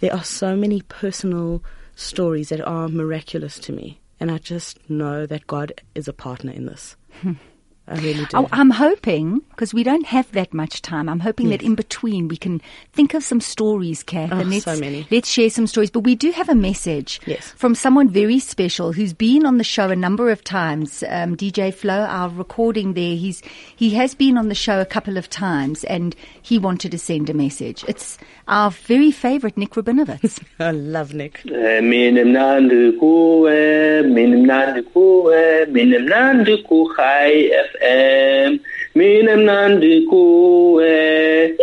[0.00, 1.62] there are so many personal
[1.94, 6.50] stories that are miraculous to me, and I just know that God is a partner
[6.50, 6.96] in this.
[7.88, 8.36] I really do.
[8.36, 11.08] Oh, I'm hoping because we don't have that much time.
[11.08, 11.68] I'm hoping that hmm.
[11.68, 12.60] in between we can
[12.92, 15.06] think of some stories, Kath, Oh, and let's so many.
[15.10, 15.90] let's share some stories.
[15.90, 17.50] But we do have a message Yes.
[17.56, 21.02] from someone very special who's been on the show a number of times.
[21.08, 23.42] Um, DJ Flo, our recording there, he's
[23.74, 27.28] he has been on the show a couple of times, and he wanted to send
[27.30, 27.84] a message.
[27.88, 28.16] It's
[28.46, 30.40] our very favourite Nik Rabinowitz.
[30.60, 31.42] I love Nick.
[31.44, 32.92] Minimnandu
[37.82, 38.58] kuwe,
[38.94, 41.52] minimnandu kuwe, minimnandu ku high FM, minimnandu kuwe.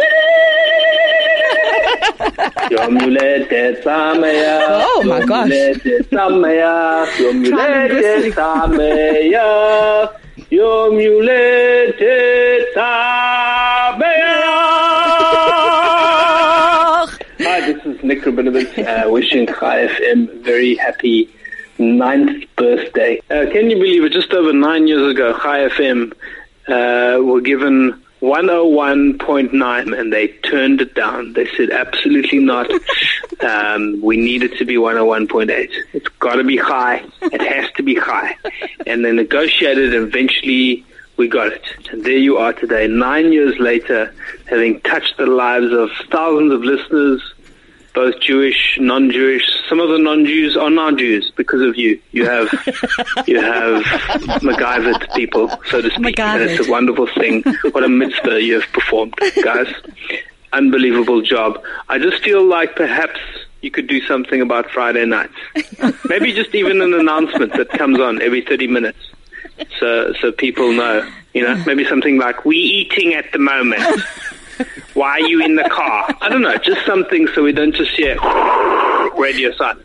[2.70, 4.84] Yomulete samaya.
[4.86, 5.50] Oh, my gosh.
[5.50, 7.06] Yomulete samaya.
[7.20, 10.10] Yomulete samaya.
[10.52, 12.16] Yomulete
[12.76, 14.36] samaya.
[17.40, 21.30] Hi, this is Nik Rabinowitz, uh, wishing Chai FM a very happy
[21.80, 23.20] ninth birthday.
[23.30, 24.14] Uh, can you believe it?
[24.14, 26.14] Just over nine years ago, Chai FM
[26.68, 31.34] uh, were given 101.9 and they turned it down.
[31.34, 32.70] They said, absolutely not.
[33.42, 35.70] um, we need it to be 101.8.
[35.94, 37.06] It's got to be high.
[37.22, 38.36] It has to be high.
[38.86, 41.64] And they negotiated and eventually we got it.
[41.92, 44.14] And there you are today, nine years later,
[44.46, 47.22] having touched the lives of thousands of listeners,
[47.94, 49.44] both Jewish, non-Jewish.
[49.68, 52.00] Some of the non-Jews are non-Jews because of you.
[52.12, 52.52] You have
[53.28, 53.84] you have
[54.42, 57.44] MacGyvered people, so to speak, and it's a wonderful thing.
[57.72, 59.74] What a mitzvah you have performed, guys!
[60.54, 61.62] Unbelievable job.
[61.88, 63.20] I just feel like perhaps
[63.62, 65.36] you could do something about Friday nights.
[66.06, 69.00] Maybe just even an announcement that comes on every thirty minutes,
[69.80, 71.08] so so people know.
[71.34, 73.84] You know, maybe something like, we eating at the moment.
[74.94, 76.16] Why are you in the car?
[76.22, 78.16] I don't know, just something so we don't just hear
[79.18, 79.84] radio silence.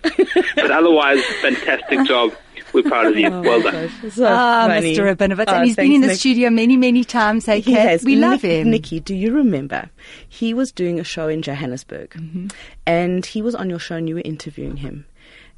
[0.56, 2.32] But otherwise, fantastic job.
[2.72, 3.28] We're proud of you.
[3.28, 3.88] Oh well done.
[4.10, 4.96] so Ah, funny.
[4.96, 5.14] Mr.
[5.14, 5.44] Rabinowitz.
[5.46, 6.16] Oh, and he's been in the Nick.
[6.18, 7.46] studio many, many times.
[7.46, 8.02] Hey, He has.
[8.02, 8.70] we love him.
[8.70, 9.88] Nikki, do you remember?
[10.28, 12.48] He was doing a show in Johannesburg, Mm-hmm.
[12.86, 15.06] and he was on your show, and you were interviewing him,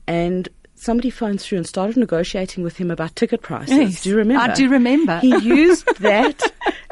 [0.06, 0.48] and.
[0.78, 3.70] Somebody phoned through and started negotiating with him about ticket prices.
[3.74, 4.52] Yes, do you remember?
[4.52, 5.20] I do remember.
[5.20, 6.38] He used that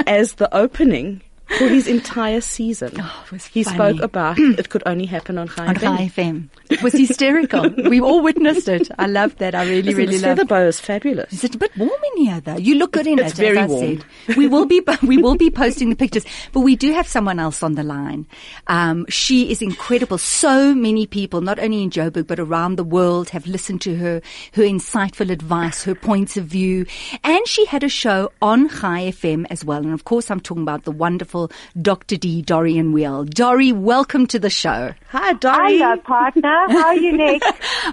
[0.06, 1.20] as the opening
[1.58, 2.92] for his entire season.
[2.98, 3.74] Oh, he funny.
[3.76, 5.80] spoke about it could only happen on Chai on FM.
[5.80, 6.48] Chai FM.
[6.70, 7.68] It was hysterical.
[7.88, 8.90] we all witnessed it.
[8.98, 9.54] I loved that.
[9.54, 11.32] I really, Listen, really loved feather boa is fabulous.
[11.32, 12.56] Is it a bit warm in here, though?
[12.56, 13.36] You look good in It's it.
[13.36, 14.02] very as I warm.
[14.26, 14.36] Said.
[14.36, 17.62] We will be we will be posting the pictures, but we do have someone else
[17.62, 18.26] on the line.
[18.66, 20.18] Um, she is incredible.
[20.18, 24.20] So many people, not only in Joburg but around the world, have listened to her,
[24.54, 26.86] her insightful advice, her points of view,
[27.22, 29.78] and she had a show on Chai FM as well.
[29.82, 31.43] And of course, I'm talking about the wonderful
[31.80, 32.16] Dr.
[32.16, 32.42] D.
[32.42, 33.24] Dorianne Weil.
[33.24, 34.92] Dori, welcome to the show.
[35.10, 35.78] Hi, Dory.
[35.78, 36.48] Hello, partner.
[36.68, 37.42] How are you, Nick?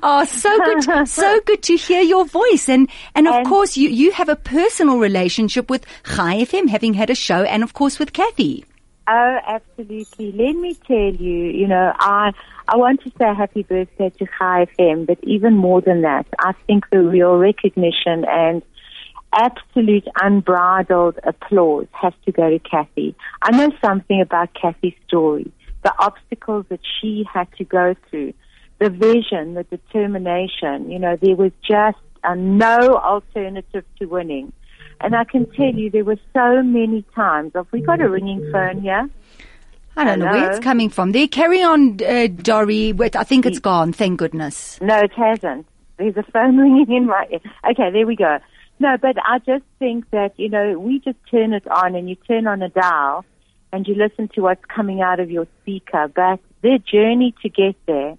[0.03, 2.69] Oh, so good, so good to hear your voice.
[2.69, 6.93] And, and of And- course, you, you have a personal relationship with Chai FM, having
[6.93, 8.65] had a show, and of course with Kathy.
[9.07, 10.31] Oh, absolutely.
[10.31, 12.31] Let me tell you, you know, I
[12.67, 16.53] I want to say happy birthday to Chai FM, but even more than that, I
[16.67, 18.61] think the real recognition and
[19.33, 23.15] absolute unbridled applause has to go to Kathy.
[23.41, 25.51] I know something about Kathy's story,
[25.83, 28.33] the obstacles that she had to go through,
[28.79, 30.91] the vision, the determination.
[30.91, 34.53] You know, there was just uh, no alternative to winning.
[34.99, 37.53] And I can tell you, there were so many times.
[37.55, 39.09] Have we got a ringing phone here?
[39.97, 41.11] I don't know where it's coming from.
[41.11, 42.93] There, carry on, uh, Dori.
[42.93, 43.91] Wait, I think it's gone.
[43.91, 44.79] Thank goodness.
[44.79, 45.67] No, it hasn't.
[45.97, 47.39] There's a phone ringing in my ear.
[47.69, 48.39] Okay, there we go.
[48.81, 52.15] No, but I just think that, you know, we just turn it on and you
[52.15, 53.23] turn on a dial
[53.71, 56.07] and you listen to what's coming out of your speaker.
[56.07, 58.17] But the journey to get there,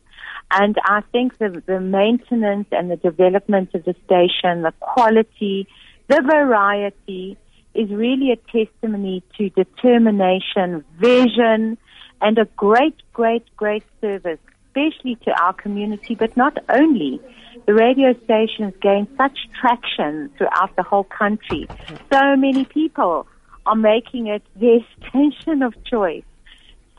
[0.53, 5.67] and I think the, the maintenance and the development of the station, the quality,
[6.07, 7.37] the variety
[7.75, 11.77] is really a testimony to determination, vision,
[12.21, 17.21] and a great, great, great service, especially to our community, but not only.
[17.67, 21.69] The radio stations gained such traction throughout the whole country.
[22.13, 23.27] So many people
[23.67, 26.25] are making it their station of choice.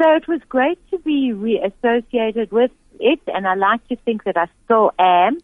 [0.01, 4.37] So it was great to be reassociated with it, and I like to think that
[4.37, 5.39] I still am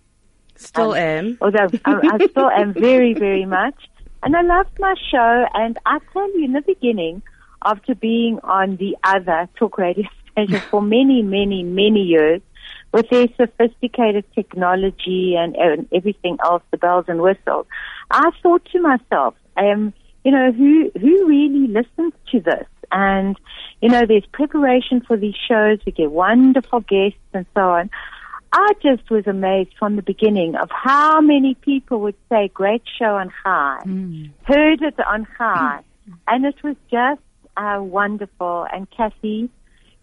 [0.56, 1.38] Still Um, am.
[1.42, 3.76] although I, I still am very, very much.
[4.22, 5.46] And I loved my show.
[5.54, 7.22] And I tell you, in the beginning,
[7.66, 12.42] after being on the other talk radio station for many, many, many years,
[12.92, 17.68] with their sophisticated technology and, and everything else, the bells and whistles,
[18.12, 22.68] I thought to myself, um, you know, who who really listens to this?
[22.92, 23.38] And
[23.82, 25.80] you know, there's preparation for these shows.
[25.86, 27.90] We get wonderful guests and so on.
[28.52, 33.16] I just was amazed from the beginning of how many people would say, great show
[33.18, 33.82] on high,
[34.44, 35.82] heard it on high.
[36.28, 37.22] And it was just
[37.56, 38.66] uh, wonderful.
[38.74, 39.52] And Kathy,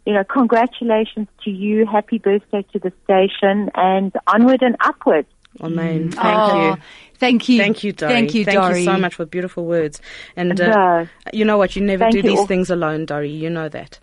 [0.06, 1.84] you know, congratulations to you.
[1.86, 5.26] Happy birthday to the station and onward and upward.
[5.60, 6.10] Amen.
[6.12, 6.76] Thank Oh, you.
[7.18, 7.58] Thank you.
[7.58, 8.12] Thank you, Dory.
[8.12, 10.00] Thank you, Thank you so much for beautiful words.
[10.36, 11.08] And uh, No.
[11.32, 11.74] you know what?
[11.76, 12.46] You never Thank do you these all.
[12.46, 13.30] things alone, Dory.
[13.30, 13.98] You know that.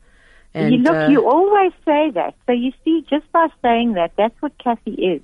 [0.56, 2.34] you And look, uh, you always say that.
[2.48, 5.22] So you see, just by saying that, that's what Kathy is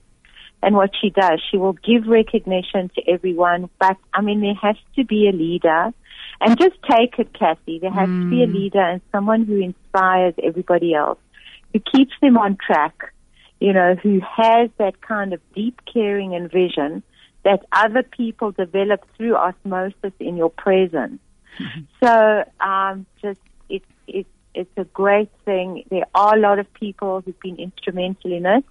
[0.61, 1.41] and what she does.
[1.49, 5.91] She will give recognition to everyone, but I mean, there has to be a leader.
[6.41, 7.79] And just take it, Kathy.
[7.79, 11.19] There has to be a leader and someone who inspires everybody else,
[11.73, 13.13] who keeps them on track,
[13.59, 17.03] you know, who has that kind of deep caring and vision
[17.43, 21.19] that other people develop through osmosis in your presence.
[22.01, 25.83] So, um, just it's it's it's a great thing.
[25.89, 28.63] There are a lot of people who've been instrumental in it,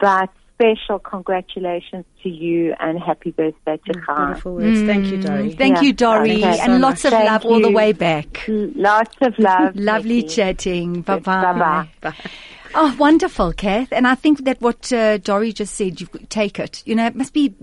[0.00, 4.26] but special congratulations to you and happy birthday to Khan.
[4.28, 4.82] beautiful words.
[4.82, 5.52] Thank you, Dory.
[5.52, 5.82] Thank Yeah.
[5.82, 6.40] you, Dory, Okay.
[6.42, 7.12] Thank and so lots much.
[7.12, 8.44] of Thank love all the way back.
[8.48, 9.74] Lots of love.
[9.92, 10.28] Lovely Nikki.
[10.28, 11.00] chatting.
[11.02, 11.88] Bye bye.
[12.00, 12.14] Bye-bye.
[12.76, 13.92] Oh, wonderful, Kath.
[13.92, 16.82] And I think that what uh, Dory just said, you take it.
[16.86, 17.54] You know, it must be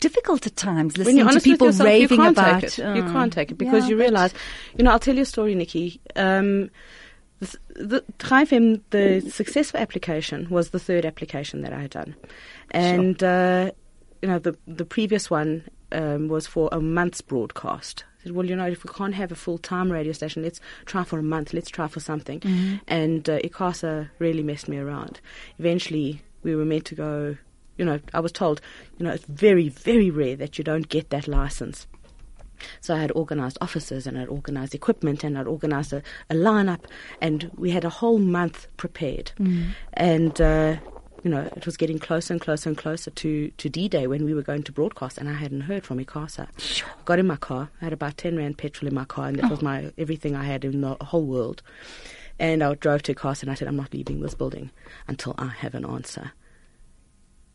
[0.00, 2.60] difficult at times when listening you're to people with yourself, raving you can't about.
[2.62, 2.78] take it.
[2.96, 4.34] you uh, can't take it because yeah, you realize,
[4.76, 6.00] you know, I'll tell you a story, Nikki.
[6.16, 6.70] Um,
[7.40, 12.14] the, the Chai the successful application was the third application that I had done,
[12.70, 13.72] and uh,
[14.22, 18.04] you know the the previous one um, was for a month's broadcast.
[18.20, 20.60] I said, well, you know, if we can't have a full time radio station, let's
[20.86, 21.52] try for a month.
[21.52, 22.40] Let's try for something.
[22.88, 25.20] And uh, ICASA really messed me around.
[25.58, 27.36] Eventually, we were meant to go.
[27.76, 28.60] You know, I was told,
[28.98, 31.88] you know, it's very, very rare that you don't get that license.
[32.80, 36.80] So I had organized offices and I'd organized equipment and I'd organized a, a lineup
[37.20, 39.32] and we had a whole month prepared.
[39.94, 40.76] And, uh,
[41.22, 44.34] you know, it was getting closer and closer and closer to, to D-Day when we
[44.34, 46.48] were going to broadcast and I hadn't heard from ICASA.
[47.04, 47.70] Got in my car.
[47.80, 50.44] I had about 10 rand petrol in my car and that was my, everything I
[50.44, 51.62] had in the whole world.
[52.38, 54.70] And I drove to ICASA and I said, I'm not leaving this building
[55.08, 56.32] until I have an answer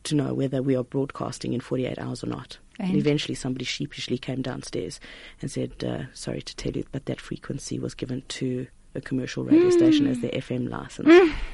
[0.06, 2.58] to know whether we are broadcasting in 48 hours or not.
[2.80, 2.98] And, And?
[2.98, 5.00] eventually somebody sheepishly came downstairs
[5.42, 9.44] and said, uh, sorry to tell you, but that frequency was given to a commercial
[9.44, 11.10] radio station as their FM license.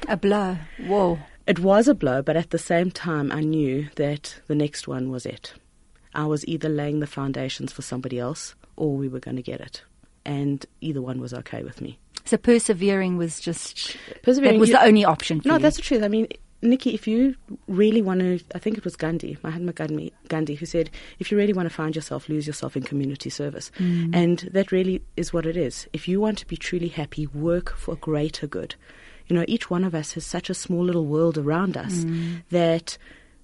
[0.08, 0.56] A blow.
[0.86, 1.18] Whoa.
[1.46, 5.10] It was a blow, but at the same time, I knew that the next one
[5.10, 5.52] was it.
[6.14, 9.60] I was either laying the foundations for somebody else or we were going to get
[9.60, 9.82] it.
[10.24, 11.98] And either one was okay with me.
[12.24, 15.60] So persevering was just Persevering, that was you- the only option for No, you.
[15.60, 16.02] that's the truth.
[16.02, 16.26] I mean,
[16.62, 17.36] Nikki, if you
[17.68, 21.36] really want to, I think it was Gandhi, Mahatma Gandhi, Gandhi, who said, if you
[21.36, 23.70] really want to find yourself, lose yourself in community service.
[23.78, 24.14] Mm.
[24.14, 25.86] And that really is what it is.
[25.92, 28.74] If you want to be truly happy, work for greater good.
[29.26, 32.42] You know, each one of us has such a small little world around us mm.
[32.50, 32.96] that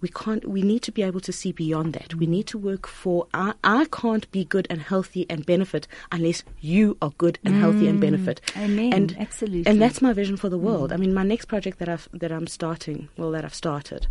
[0.03, 2.15] we can't, we need to be able to see beyond that.
[2.17, 6.43] We need to work for, I, I can't be good and healthy and benefit unless
[6.61, 8.03] you are good and healthy and mm.
[8.03, 8.41] benefit.
[8.57, 8.93] Amen.
[8.93, 9.71] And, Absolutely.
[9.71, 10.91] And that's my vision for the world.
[10.91, 10.95] Mm.
[10.95, 14.09] I mean, my next project that I've that I'm starting, well, that I've started,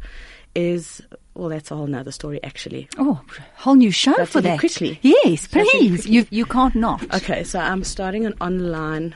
[0.55, 1.01] is
[1.33, 2.87] well, that's a whole nother story actually.
[2.97, 3.21] Oh,
[3.55, 4.59] whole new show I for that.
[4.59, 4.99] quickly?
[5.01, 6.07] Yes, please.
[6.07, 7.03] You you can't not.
[7.13, 9.15] Okay, so I'm starting an online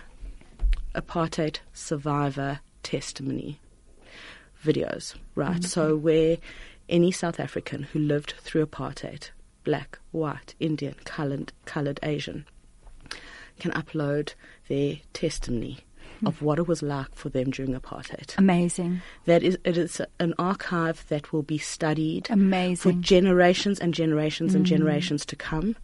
[0.94, 3.60] apartheid survivor testimony
[4.65, 5.54] videos, right?
[5.54, 5.65] Mm-hmm.
[5.65, 6.38] So where
[6.89, 9.30] any South African who lived through apartheid,
[9.63, 12.45] black, white, Indian, colored, colored Asian,
[13.60, 14.34] can upload
[14.67, 15.80] their testimony
[16.15, 16.28] mm-hmm.
[16.28, 18.38] of what it was like for them during apartheid.
[18.38, 19.01] Amazing.
[19.25, 22.78] That is, it is an archive that will be studied Amazing.
[22.78, 24.75] for generations and generations and mm-hmm.
[24.75, 25.75] generations to come.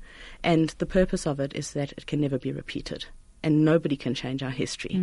[0.44, 3.06] And the purpose of it is that it can never be repeated.
[3.44, 4.96] And nobody can change our history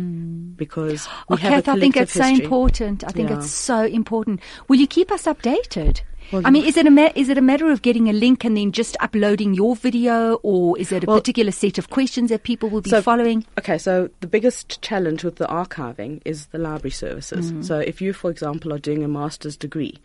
[0.55, 3.03] because we Oh, have Kath, a I think it's so important.
[3.03, 3.37] I think Yeah.
[3.39, 4.39] it's so important.
[4.69, 6.01] Will you keep us updated?
[6.31, 8.45] Well, I mean, is it a ma- is it a matter of getting a link
[8.45, 12.29] and then just uploading your video, or is it a Well- particular set of questions
[12.29, 13.45] that people will be So- following?
[13.57, 17.51] Okay, so the biggest challenge with the archiving is the library services.
[17.51, 17.65] Mm.
[17.65, 19.95] So if you, for example, are doing a master's degree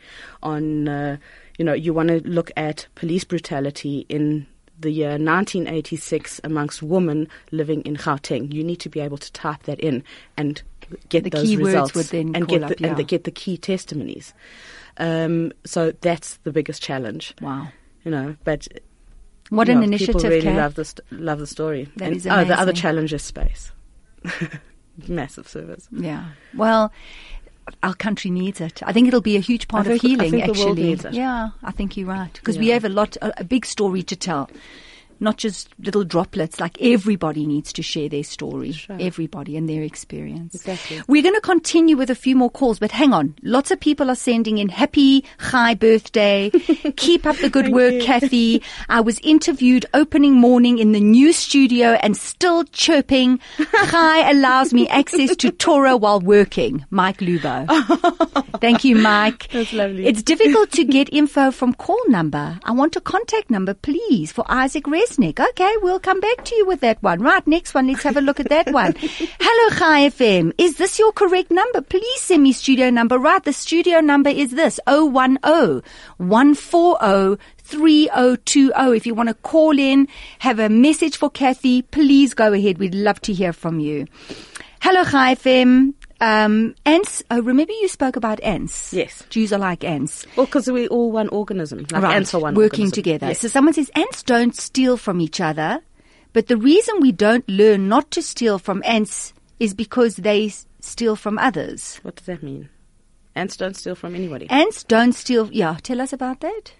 [0.43, 1.19] on, uh,
[1.59, 4.47] you know, you want to look at police brutality in
[4.85, 9.65] the year 1986 amongst women living in Gauteng, you need to be able to type
[9.65, 10.05] that in
[10.37, 10.63] and
[11.09, 12.95] get The those results and get up, the, and yeah.
[12.95, 14.35] the, get the key testimonies.
[14.99, 17.35] Um, so that's the biggest challenge.
[17.41, 17.69] Wow.
[18.05, 18.69] You know, but
[19.49, 20.57] What an know, initiative, People really Kath.
[20.57, 21.89] love the st- love the story.
[21.97, 23.73] That and, is oh, the other challenge is space.
[25.09, 25.89] Massive service.
[25.91, 26.27] Yeah.
[26.55, 26.93] Well,
[27.83, 28.83] our country needs it.
[28.83, 30.43] I think it'll be a huge part of think- I healing.
[30.43, 31.15] actually, world needs it.
[31.15, 34.17] yeah, I think you're right because we have a lot, a, a big story to
[34.17, 34.51] tell.
[35.21, 36.61] Not just little droplets.
[36.61, 38.73] Like everybody needs to share their story.
[38.73, 38.97] Sure.
[39.01, 40.55] Everybody and their experience.
[40.55, 41.03] Exactly.
[41.09, 43.35] We're going to continue with a few more calls, but hang on.
[43.43, 46.51] Lots of people are sending in happy Chai birthday.
[46.97, 48.63] Keep up the good work, Kathy.
[48.89, 53.41] I was interviewed opening morning in the new studio and still chirping.
[53.91, 56.85] Chai allows me access to Torah while working.
[56.91, 57.67] Mike Lubo.
[58.61, 59.49] Thank you, Mike.
[59.53, 60.07] That's lovely.
[60.07, 62.59] It's difficult to get info from call number.
[62.65, 65.41] I want a contact number, please, for Isaac Resnick.
[65.41, 67.21] Okay, we'll come back to you with that one.
[67.21, 67.87] Right, next one.
[67.87, 68.95] Let's have a look at that one.
[68.99, 70.53] Hello, Chai FM.
[70.59, 71.81] Is this your correct number?
[71.81, 73.19] Please send me studio number.
[73.19, 75.39] Right, the studio number is this 010
[76.19, 78.97] 140 3020.
[78.97, 80.09] If you want to call in,
[80.41, 82.79] have a message for Kathy, please go ahead.
[82.79, 84.07] We'd love to hear from you.
[84.81, 85.95] Hello, Chai FM.
[86.25, 87.23] Um, ants.
[87.31, 88.95] Oh, remember you spoke about ants.
[88.95, 89.23] Yes.
[89.29, 90.27] Jews are like ants.
[90.37, 91.87] Well, because we're all one organism.
[91.91, 92.93] Like ants are one working organism.
[92.93, 93.27] together.
[93.29, 93.41] Yes.
[93.41, 95.81] So someone says ants don't steal from each other,
[96.33, 101.15] but the reason we don't learn not to steal from ants is because they steal
[101.15, 101.99] from others.
[102.03, 102.71] What does that mean?
[103.35, 104.49] Ants don't steal from anybody.
[104.49, 105.51] Ants don't steal.
[105.53, 106.73] Yeah, tell us about that.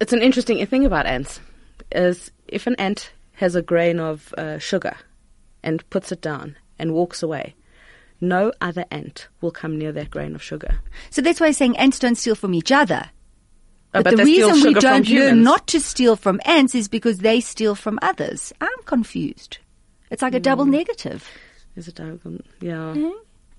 [0.00, 1.40] it's an interesting thing about ants
[1.90, 4.96] is if an ant has a grain of uh, sugar
[5.62, 7.54] and puts it down and walks away,
[8.28, 10.80] no other ant will come near that grain of sugar.
[11.10, 13.10] So that's why I'm saying ants don't steal from each other.
[13.94, 17.40] Oh, But, the reason we don't learn not to steal from ants is because they
[17.40, 18.52] steal from others.
[18.60, 19.58] I'm confused.
[20.10, 20.42] It's like a hmm.
[20.42, 21.28] double negative.
[21.76, 22.40] is it diagonal?
[22.60, 22.72] Yeah.
[22.74, 23.10] Mm-hmm.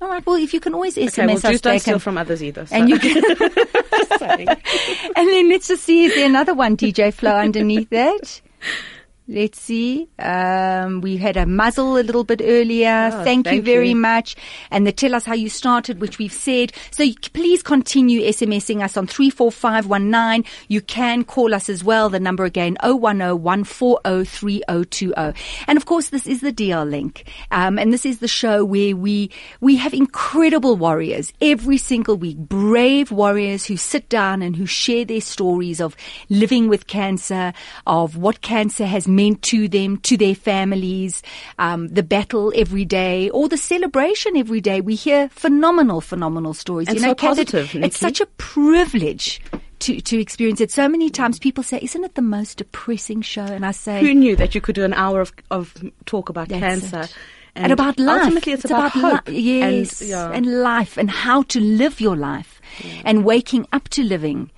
[0.01, 0.25] All right.
[0.25, 2.43] Well, if you can always SMS Okay, well, us Jews don't steal and- from others
[2.43, 2.65] either.
[2.65, 3.15] so- and you can,
[4.21, 8.41] and then let's just see is there another one, DJ Flow, underneath that?
[9.27, 10.07] Let's see.
[10.19, 13.09] Um, we had a muzzle a little bit earlier.
[13.11, 13.95] Oh, thank, you very you.
[13.95, 14.35] much.
[14.69, 16.73] And the tell us how you started, which we've said.
[16.91, 20.45] So you, please continue SMSing us on 34519.
[20.67, 22.11] You can call us as well.
[22.11, 25.35] The number again, 010-140-3020.
[25.67, 27.27] And of course, this is the DL link.
[27.49, 32.37] Um, and this is the show where we, we have incredible warriors every single week.
[32.37, 35.97] Brave warriors who sit down and who share their stories of
[36.29, 37.53] living with cancer,
[37.87, 41.21] of what cancer has meant to them, to their families,
[41.59, 44.81] um, the battle every day, or the celebration every day.
[44.81, 46.87] We hear phenomenal, phenomenal stories.
[46.87, 47.85] And you know, so it- positive, Nikki.
[47.87, 49.41] It's such a privilege.
[49.79, 50.71] To, to experience it.
[50.71, 53.43] So many times people say, isn't it the most depressing show?
[53.43, 55.73] And I say, Who knew that you could do an hour of, of
[56.05, 57.01] talk about cancer?
[57.01, 57.15] it.
[57.57, 58.23] And, about life.
[58.23, 59.27] Ultimately, it's, about, hope.
[59.27, 60.31] li- yes, And, yeah.
[60.31, 62.61] and life, and how to live your life,
[63.03, 64.49] and waking up to living.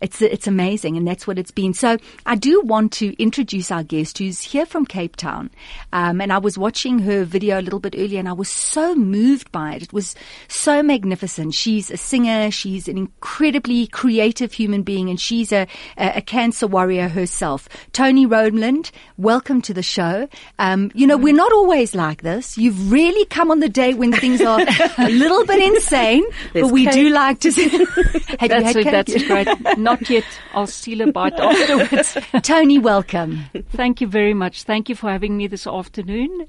[0.00, 1.74] It's it's amazing, and that's what it's been.
[1.74, 5.50] So I do want to introduce our guest, who's here from Cape Town,
[5.92, 8.94] um, and I was watching her video a little bit earlier, and I was so
[8.94, 9.82] moved by it.
[9.82, 10.14] It was
[10.46, 11.54] so magnificent.
[11.54, 12.50] She's a singer.
[12.52, 17.68] She's an incredibly creative human being, and she's a a, a cancer warrior herself.
[17.92, 20.28] Toni Rowland, welcome to the show.
[20.60, 22.56] Um, you know, we're not always like this.
[22.56, 24.60] You've really come on the day when things are
[24.98, 27.50] a little bit insane, but we do like to.
[28.38, 28.84] Have you had it.
[28.84, 28.92] cake?
[28.92, 29.48] That's great.
[29.88, 30.24] Not yet.
[30.52, 32.16] I'll steal a bite afterwards.
[32.42, 33.44] Toni, welcome.
[33.70, 34.64] Thank you very much.
[34.64, 36.46] Thank you for having me this afternoon.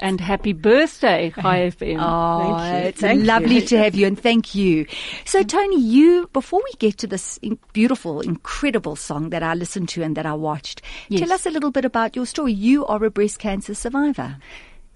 [0.00, 1.98] And happy birthday, Chai FM.
[2.00, 2.88] Oh, Thank you.
[2.88, 3.60] it's Thank lovely you.
[3.62, 4.86] to have you, and thank you.
[5.24, 7.40] So, Toni, you before we get to this
[7.72, 11.22] beautiful, incredible song that I listened to and that I watched, Yes.
[11.22, 12.52] tell us a little bit about your story.
[12.52, 14.36] You are a breast cancer survivor.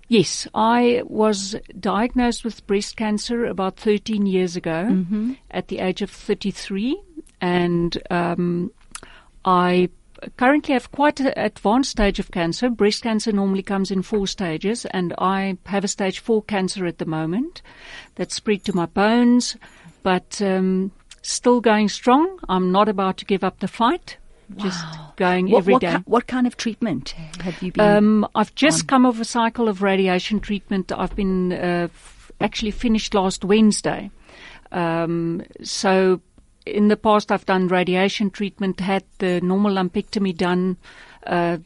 [0.07, 5.33] Yes, I was diagnosed with breast cancer about 13 years ago mm-hmm.
[5.51, 7.01] at the age of 33.
[7.43, 8.71] And um,
[9.45, 9.89] I
[10.37, 12.71] currently have quite an advanced stage of cancer.
[12.71, 16.99] Breast cancer normally comes in four stages, and I have a stage four cancer at
[16.99, 17.61] the moment
[18.15, 19.57] that's spread to my bones,
[20.05, 22.39] but um, still going strong.
[22.49, 24.17] I'm not about to give up the fight.
[24.59, 24.85] Just
[25.17, 25.93] going What, every what, day.
[25.97, 27.85] ki- what kind of treatment have you been?
[27.97, 30.93] Um, I've just come off a cycle of radiation treatment.
[30.93, 34.11] I've been uh, f- actually finished last Wednesday.
[34.71, 36.21] Um, so
[36.67, 40.77] in the past, I've done radiation treatment, had the normal lumpectomy done,
[41.27, 41.59] uh,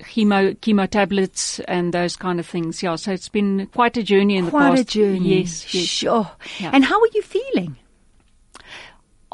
[0.00, 2.82] chemo chemo tablets, and those kind of things.
[2.82, 4.72] Yeah, so it's been quite a journey in the past.
[4.74, 5.40] Quite a journey.
[5.40, 5.84] Yes, yes.
[5.86, 6.30] Sure.
[6.58, 6.70] Yeah.
[6.72, 7.76] And how are you feeling?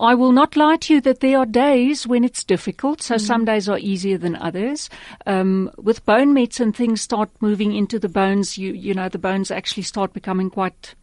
[0.00, 3.00] I will not lie to you that there are days when it's difficult.
[3.00, 3.02] Mm.
[3.02, 4.88] So some days are easier than others.
[5.26, 8.56] Um, with bone medicine, things start moving into the bones.
[8.56, 10.94] You you know the bones actually start becoming quite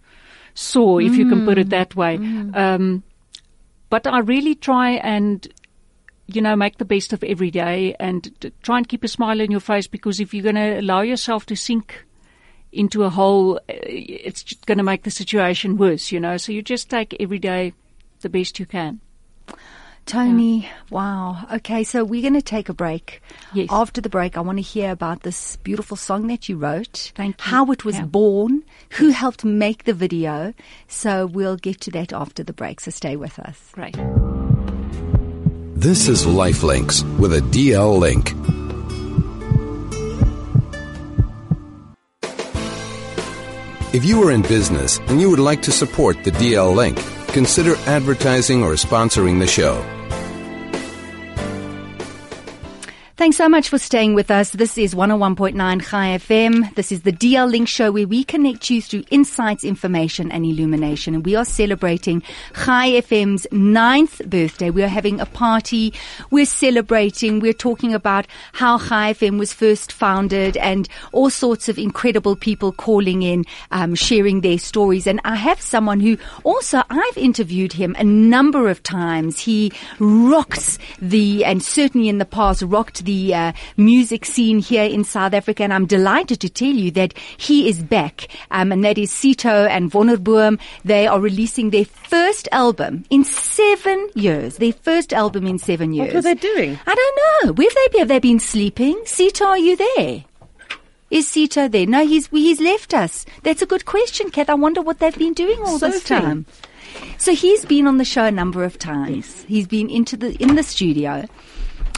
[0.54, 1.62] sore, if you can put Mm.
[1.62, 2.16] it that way.
[2.54, 3.04] Um,
[3.90, 5.48] but I really try and
[6.28, 9.52] you know make the best of every day and try and keep a smile on
[9.52, 12.06] your face because if you're going to allow yourself to sink
[12.72, 16.12] into a hole, uh, it's going to make the situation worse.
[16.12, 17.74] You know, so you just take every day
[18.22, 19.00] the best you can.
[20.06, 21.48] Toni, wow.
[21.52, 23.22] Okay, so we're going to take a break.
[23.54, 23.70] Yes.
[23.72, 27.12] After the break, I want to hear about this beautiful song that you wrote.
[27.16, 27.52] Thank you.
[27.52, 28.06] How it was Yeah.
[28.06, 30.54] born, who helped make the video.
[30.88, 33.58] So we'll get to that after the break, so stay with us.
[33.72, 33.96] Great.
[35.76, 38.34] This is Lifelinks with a DL link.
[43.94, 46.98] If you are in business and you would like to support the DL link,
[47.30, 49.84] consider advertising or sponsoring the show.
[53.18, 54.50] Thanks so much for staying with us.
[54.50, 55.56] This is 101.9
[55.90, 56.76] Chai FM.
[56.76, 61.16] This is the DL Link Show where we connect you through insights, information and illumination.
[61.16, 64.70] And we are celebrating Chai FM's ninth birthday.
[64.70, 65.94] We are having a party.
[66.30, 67.40] We're celebrating.
[67.40, 72.74] We're talking about how Chai FM was first founded and all sorts of incredible people
[72.74, 75.08] calling in, um, sharing their stories.
[75.08, 79.40] And I have someone who also, I've interviewed him a number of times.
[79.40, 85.04] He rocks the, and certainly in the past rocked the uh, music scene here in
[85.04, 85.64] South Africa.
[85.64, 88.28] And I'm delighted to tell you that he is back.
[88.52, 90.60] Um, and that is Cito and Wonderboom.
[90.84, 94.58] They are releasing their first album in seven years.
[94.58, 96.14] Their first album in seven years.
[96.14, 96.80] What were they doing?
[96.86, 97.54] I don't know.
[97.54, 98.00] Where have they been?
[98.00, 99.02] Have they been sleeping?
[99.06, 100.26] Cito, are you there?
[101.12, 101.86] Is Cito there?
[101.86, 103.26] No, he's he's left us.
[103.44, 104.50] That's a good question, Kath.
[104.50, 106.46] I wonder what they've been doing all this time.
[107.18, 109.44] So he's been on the show a number of times.
[109.48, 111.26] He's been into the in the studio,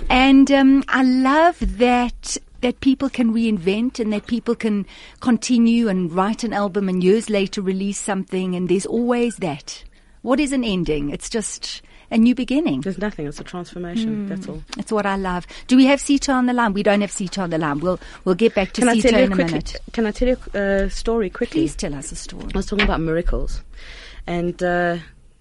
[0.09, 4.85] and um, I love that that people can reinvent and that people can
[5.19, 8.55] continue and write an album and years later release something.
[8.55, 9.83] And there's always that.
[10.23, 11.11] What is an ending?
[11.11, 12.81] It's just a new beginning.
[12.81, 13.27] There's nothing.
[13.27, 14.27] It's a transformation.
[14.27, 14.63] That's all.
[14.75, 15.45] That's what I love.
[15.67, 16.73] Do we have Cito on the line?
[16.73, 17.79] We don't have Cito on the line.
[17.79, 19.43] We'll we'll get back to Can Cito in a quickly?
[19.45, 19.75] minute.
[19.93, 21.61] Can I tell you a uh, story quickly?
[21.61, 22.49] Please tell us a story.
[22.53, 23.61] I was talking about miracles,
[24.25, 24.97] and uh,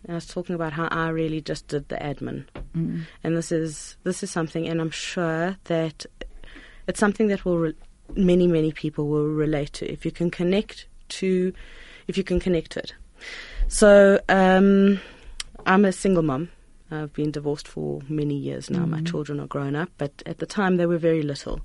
[0.09, 2.45] I was talking about how I really just did the admin.
[3.25, 6.07] And this is this is something, and I'm sure that
[6.87, 7.75] it's something that will re-
[8.15, 11.53] many many people will relate to if you can connect to
[12.07, 12.95] if you can connect to it.
[13.69, 15.01] So um,
[15.65, 16.51] I'm a single mum.
[16.89, 18.87] I've been divorced for many years now.
[18.87, 21.61] My children are grown up, but at the time they were very little,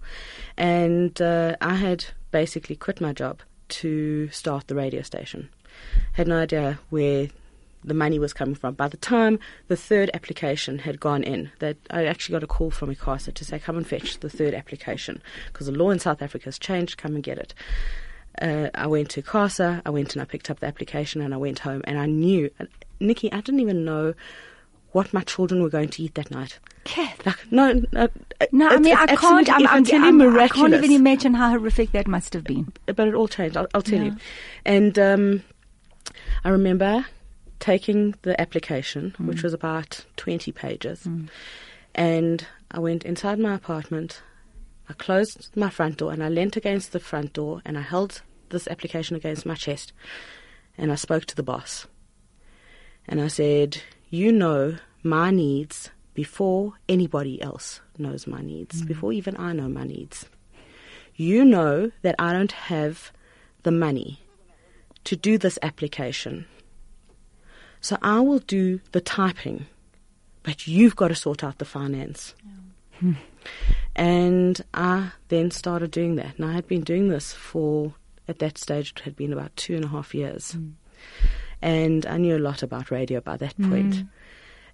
[0.58, 5.50] and uh, I had basically quit my job to start the radio station.
[6.14, 7.28] Had no idea where
[7.84, 8.74] the money was coming from.
[8.76, 12.72] By the time the third application had gone in, that I actually got a call
[12.72, 16.22] from ICASA to say, "Come and fetch the third application," because the law in South
[16.22, 16.98] Africa has changed.
[16.98, 17.54] Come and get it.
[18.42, 21.38] Uh, I went to CASA, I went and I picked up the application and I
[21.38, 22.70] went home and I knew, and
[23.00, 24.14] Nikki, I didn't even know
[24.94, 26.58] what my children were going to eat that night.
[26.86, 27.26] Kath.
[27.26, 28.08] Like, no, no,
[28.54, 29.50] No, I mean, I can't.
[29.50, 32.72] I'm, I'm, I'm- I can't even imagine how horrific that must have been.
[32.86, 33.58] but it all changed.
[33.58, 34.06] I'll, I'll tell Yeah.
[34.06, 34.16] you.
[34.66, 35.44] And um,
[36.46, 37.06] I remember
[37.62, 39.28] taking the application, Mm.
[39.28, 41.08] which was about 20 pages,
[41.96, 44.22] and I went inside my apartment.
[44.90, 48.22] I closed my front door and I leant against the front door and I held
[48.50, 49.94] this application against my chest
[50.78, 51.88] and I spoke to the boss.
[53.08, 59.38] And I said, You know my needs before anybody else knows my needs, before even
[59.38, 60.26] I know my needs.
[61.16, 63.12] You know that I don't have
[63.64, 64.20] the money
[65.06, 66.46] to do this application.
[67.82, 69.66] So I will do the typing,
[70.44, 72.36] but you've got to sort out the finance.
[73.96, 76.38] And I then started doing that.
[76.38, 77.94] And I had been doing this for,
[78.28, 80.56] at that stage, it had been about two and a half years.
[81.62, 83.96] And I knew a lot about radio by that point.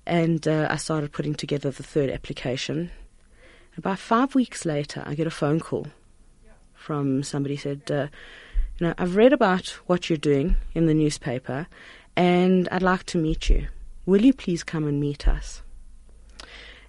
[0.05, 2.91] And uh, I started putting together the third application.
[3.77, 5.87] About five weeks later, I get a phone call
[6.73, 8.07] from somebody who said, uh,
[8.79, 11.67] you know, I've read about what you're doing in the newspaper,
[12.17, 13.67] and I'd like to meet you.
[14.05, 15.61] Will you please come and meet us?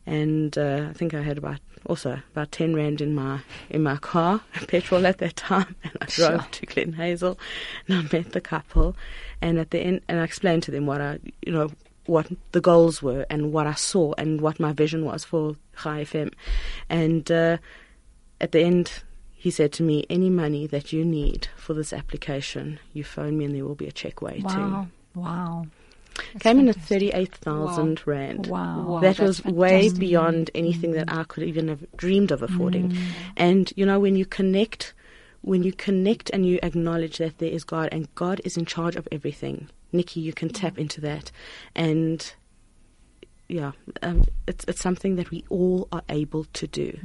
[0.07, 3.97] And uh, I think I had about also about ten rand in my in my
[3.99, 6.47] car, petrol at that time, and I drove Sure.
[6.51, 7.39] to Glenhazel,
[7.87, 8.97] and I met the couple,
[9.43, 11.71] and at the end, and I explained to them what I, you know,
[12.07, 16.05] what the goals were and what I saw and what my vision was for Chai
[16.05, 16.33] FM,
[16.89, 17.59] and uh,
[18.41, 19.03] at the end,
[19.35, 23.45] he said to me, "Any money that you need for this application, you phone me,
[23.45, 24.89] and there will be a check waiting." Wow.
[25.21, 25.67] Wow.
[26.41, 28.49] Came in at thirty-eight thousand rand.
[28.49, 28.83] Wow.
[28.83, 32.91] Wow, that that's was way beyond anything that I could even have dreamed of affording.
[32.91, 32.99] Mm.
[33.37, 34.95] And you know, when you connect,
[35.43, 38.97] when you connect and you acknowledge that there is God and God is in charge
[38.97, 41.31] of everything, Nikki, you can tap into that,
[41.77, 42.35] and
[43.49, 46.99] yeah, um, it's it's something that we all are able to do.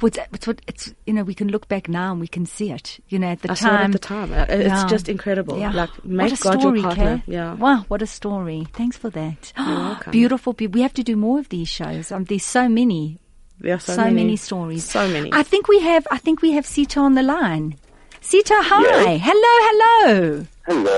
[0.00, 2.70] What's it's what it's you know we can look back now and we can see
[2.70, 3.00] it.
[3.08, 3.84] You know at the I saw it time.
[3.86, 4.32] at the time.
[4.32, 4.86] Uh, It's Yeah.
[4.86, 5.58] just incredible.
[5.58, 5.72] Yeah.
[5.72, 7.22] Like what make a God story, your partner.
[7.26, 7.32] Kay.
[7.32, 7.54] Yeah.
[7.54, 8.66] Wow, what a story.
[8.72, 9.52] Thanks for that.
[9.58, 10.10] welcome.
[10.12, 10.52] Beautiful.
[10.52, 12.12] be- We have to do more of these shows.
[12.12, 13.18] Um, there's so many,
[13.60, 14.84] There are so, so, many, stories.
[14.84, 15.30] So many.
[15.32, 16.06] I think we have.
[16.12, 17.74] I think we have Cito on the line.
[18.20, 19.16] Cito, hi.
[19.16, 20.46] Hello, hello.
[20.66, 20.92] Hello.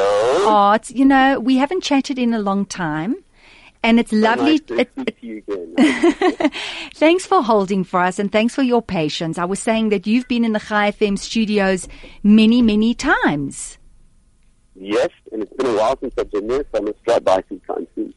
[0.52, 3.14] Oh, it's, you know we haven't chatted in a long time,
[3.82, 4.52] and it's lovely.
[4.52, 6.50] Nice to it- speak to you again.
[6.94, 9.38] Thanks for holding for us and thanks for your patience.
[9.38, 11.88] I was saying that you've been in the Chai FM studios
[12.22, 13.78] many, many times.
[14.74, 17.42] yes, and it's been a while since I've been there, so I must drop by
[17.48, 18.12] sometime soon.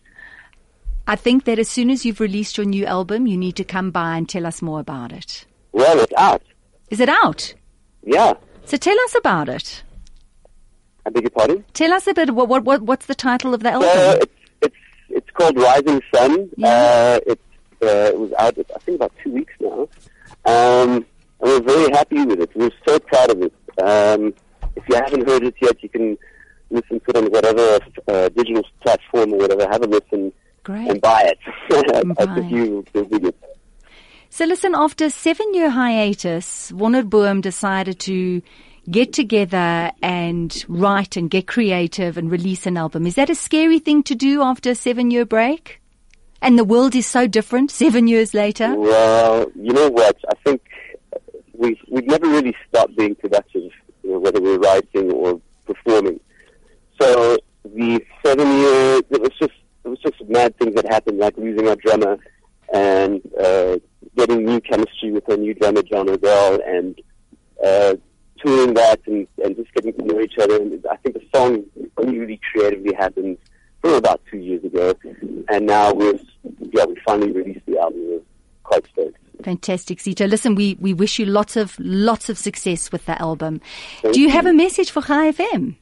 [1.08, 3.92] I think that as soon as you've released your new album, you need to come
[3.92, 5.46] by and tell us more about it.
[5.72, 6.42] Well, it's out.
[6.90, 7.54] Is it out?
[8.06, 8.34] Yeah.
[8.66, 9.84] So tell us about it.
[11.06, 11.66] I beg your pardon?
[11.74, 12.34] Tell us a bit.
[12.34, 14.28] What, what, what what's the title of the album?
[15.10, 16.50] It's, called Rising Sun.
[16.58, 16.68] Yeah.
[16.68, 17.40] Uh, it,
[17.82, 19.88] uh, it was out, I think, about two weeks now.
[20.46, 21.06] Um,
[21.40, 22.52] and we're very happy with it.
[22.56, 23.54] We're so proud of it.
[23.82, 24.34] Um,
[24.76, 26.18] if you haven't heard it yet, you can
[26.70, 29.68] listen to it on whatever uh, digital platform or whatever.
[29.70, 30.32] Have a listen
[30.64, 30.90] Great.
[30.90, 31.40] and buy it.
[32.20, 33.36] I think you will dig it.
[34.30, 38.42] So listen, after a seven-year hiatus, Wonderboom decided to
[38.90, 43.06] get together and write and get creative and release an album.
[43.06, 45.82] Is that a scary thing to do after a seven-year break?
[46.42, 48.76] And the world is so different seven years later.
[48.76, 50.18] Well, you know what?
[50.30, 50.62] I think
[51.54, 53.72] we've we've never really stopped being productive,
[54.04, 56.20] you know, whether we're writing or performing.
[57.02, 59.54] So the seven year, it was just
[59.86, 62.18] it was just mad things that happened, like losing our drummer
[62.74, 63.78] and uh,
[64.18, 67.00] getting new chemistry with our new drummer John Odell, and
[67.64, 67.96] uh,
[68.44, 70.58] touring that and, and just getting to know each other.
[70.58, 71.64] And I think the song
[71.98, 73.38] really, really creatively happened
[73.84, 74.94] oh, about two years ago,
[75.50, 76.22] and now we've
[76.72, 78.02] yeah we finally released the album.
[78.08, 78.20] We're
[78.64, 79.18] quite stoked.
[79.54, 80.26] Fantastic, Cito.
[80.26, 83.62] Listen, we, we wish you lots of lots of success with the album.
[84.12, 85.76] Do you have a message for Chai FM?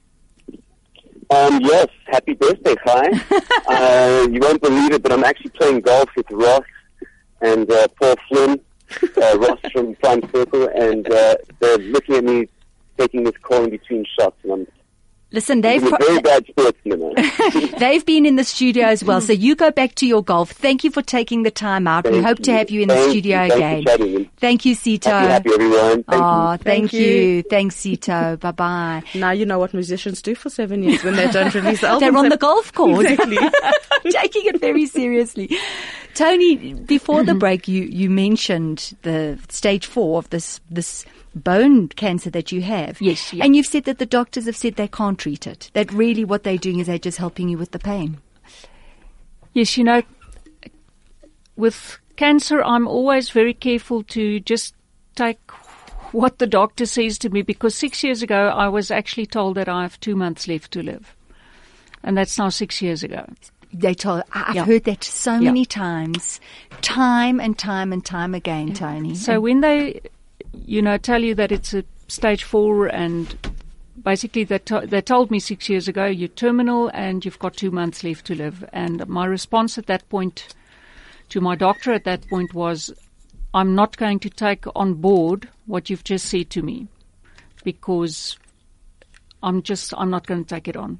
[1.29, 3.07] Um, yes, happy birthday, Chai.
[3.69, 6.65] uh, you won't believe it, but I'm actually playing golf with Ross
[7.39, 8.59] and uh, Paul Flynn,
[9.01, 12.49] uh, Ross from Prime Circle, and uh, they're looking at me
[12.97, 14.67] taking this call in between shots, and I'm
[15.33, 17.15] Listen, they've pro- very bad sportsman.
[17.79, 19.21] they've been in the studio as well.
[19.21, 19.27] Mm.
[19.27, 20.51] So you go back to your golf.
[20.51, 22.03] Thank you for taking the time out.
[22.03, 23.49] we Thank hope to have you in the studio you.
[23.49, 24.29] Thank you, again.
[24.37, 25.09] Thank you, Cito.
[25.09, 26.03] happy, happy everyone.
[26.03, 26.57] Thank Oh, you.
[26.57, 27.43] thank, you.
[27.43, 28.37] Thanks, Cito.
[28.37, 29.03] bye bye.
[29.15, 32.01] Now you know what musicians do for seven years when they don't release albums.
[32.01, 33.05] They're on the golf course.
[33.05, 33.37] Exactly.
[34.11, 35.49] taking it very seriously.
[36.13, 37.39] Toni, before the mm-hmm.
[37.39, 41.05] break, you, you mentioned the stage four of this this
[41.35, 43.01] bone cancer that you have.
[43.01, 43.43] Yes, yeah.
[43.45, 45.71] And you've said that the doctors have said they can't treat it.
[45.73, 48.17] That really what they're doing is they're just helping you with the pain.
[49.53, 50.01] Yes, you know,
[51.55, 54.73] with cancer, I'm always very careful to just
[55.15, 55.39] take
[56.11, 59.69] what the doctor says to me because six years ago I was actually told that
[59.69, 61.15] I have two months left to live.
[62.03, 63.25] And that's now six years ago.
[63.73, 64.65] They told I've Yeah.
[64.65, 65.39] heard that so Yeah.
[65.51, 66.41] many times,
[66.81, 69.15] time and time and time again, Toni.
[69.15, 70.01] So when they,
[70.53, 73.35] you know, tell you that it's a stage four and
[74.03, 77.71] basically they, to- they told me six years ago, you're terminal and you've got two
[77.71, 78.67] months left to live.
[78.73, 80.53] And my response at that point
[81.29, 82.93] to my doctor at that point was,
[83.53, 86.87] I'm not going to take on board what you've just said to me
[87.63, 88.37] because
[89.43, 90.99] I'm just, I'm not going to take it on.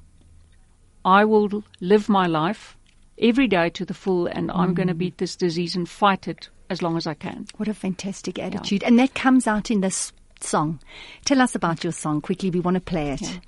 [1.04, 2.78] I will live my life
[3.18, 4.99] every day to the full and I'm going to mm.
[4.99, 7.45] beat this disease and fight it as long as I can.
[7.57, 8.84] What a fantastic attitude.
[8.84, 10.80] And that comes out in this song.
[11.26, 12.49] Tell us about your song quickly.
[12.49, 13.39] We want to play it.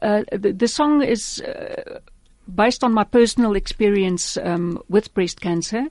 [0.00, 2.00] Uh, the, the song is uh,
[2.52, 5.86] based on my personal experience um, with breast cancer,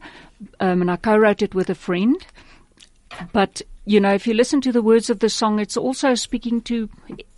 [0.60, 2.18] um, and I co-wrote it with a friend.
[3.32, 6.62] But you know, if you listen to the words of the song, it's also speaking
[6.62, 6.90] to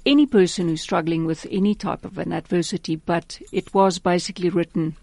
[0.05, 2.95] any person who's struggling with any type of an adversity.
[2.95, 4.95] But it was basically written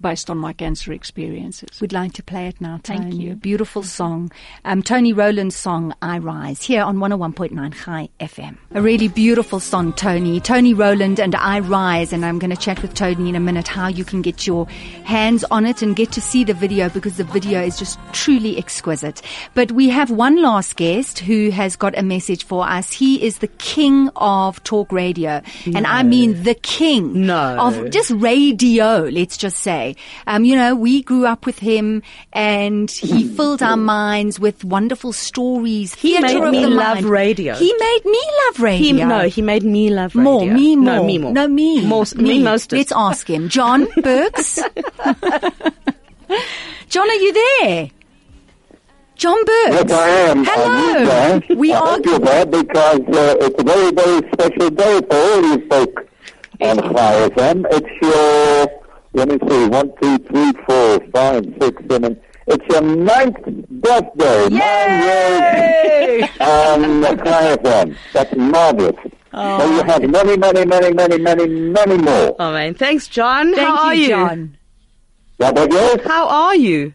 [0.00, 1.80] based on my cancer experiences.
[1.80, 3.16] We'd like to play it now, Thank Toni.
[3.16, 3.32] you.
[3.32, 4.30] A beautiful song.
[4.64, 8.56] Um, Toni Rowland's song, I Rise, here on 101.9 Chai FM.
[8.72, 10.40] A really beautiful song, Toni.
[10.40, 12.12] Toni Rowland and I Rise.
[12.12, 14.66] And I'm going to chat with Toni in a minute how you can get your
[15.04, 18.56] hands on it and get to see the video because the video is just truly
[18.56, 19.20] exquisite.
[19.54, 22.92] But we have one last guest who has got a message for us.
[22.92, 25.42] He is the king of talk radio.
[25.66, 27.56] And I mean the king No.
[27.58, 29.87] of just radio, let's just say.
[30.26, 35.12] Um, you know, we grew up with him and he filled our minds with wonderful
[35.12, 35.94] stories.
[35.94, 37.54] He made me love radio.
[37.54, 38.78] He made me love radio.
[38.86, 40.22] He, no, he made me love radio.
[40.30, 40.84] More, me more.
[40.96, 41.32] No, me more.
[41.32, 41.84] No, me.
[41.86, 42.72] More, me most.
[42.72, 43.48] Let's ask him.
[43.48, 44.58] John Berks.
[46.88, 47.90] John, are you there?
[49.16, 49.70] John Berks.
[49.70, 50.44] Yes, I am.
[50.44, 51.40] Hello.
[51.50, 51.86] I'm We I are.
[51.86, 56.08] hope you're there because uh, it's a very, very special day for all you folk
[56.60, 57.64] on Chai FM.
[57.70, 58.77] It's your,
[59.12, 62.20] let me see, one, two, three, four, five, six, seven.
[62.46, 63.36] It's your ninth
[63.68, 64.48] birthday.
[64.48, 67.96] Nine years on Chai FM.
[68.12, 68.96] That's marvelous.
[69.34, 69.58] Oh.
[69.58, 72.36] So you have many, many, many, many, many, many more.
[72.38, 73.54] Oh man, thanks, John.
[73.54, 74.08] Thank How are you, you?
[74.08, 74.58] John.
[75.36, 76.04] What?
[76.04, 76.94] How are you?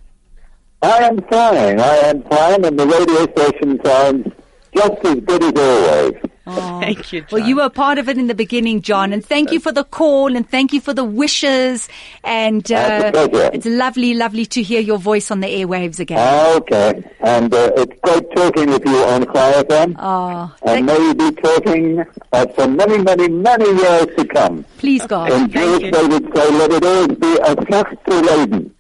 [0.81, 1.79] I am fine.
[1.79, 4.27] I am fine, and the radio station sounds
[4.75, 6.13] just as good as always.
[6.45, 7.27] Thank you, John.
[7.31, 9.85] Well, you were part of it in the beginning, John, and thank you for the
[9.85, 11.87] call and thank you for the wishes.
[12.23, 13.49] And uh, pleasure.
[13.53, 16.19] it's lovely, lovely to hear your voice on the airwaves again.
[16.57, 19.95] Okay, and uh, it's great talking with you on Chai FM.
[19.99, 24.65] oh, and thank- may you be talking uh, for many, many, many years to come.
[24.79, 25.31] please, God.
[25.31, 28.75] In Jewish they would say, let it always be a flacht to leben.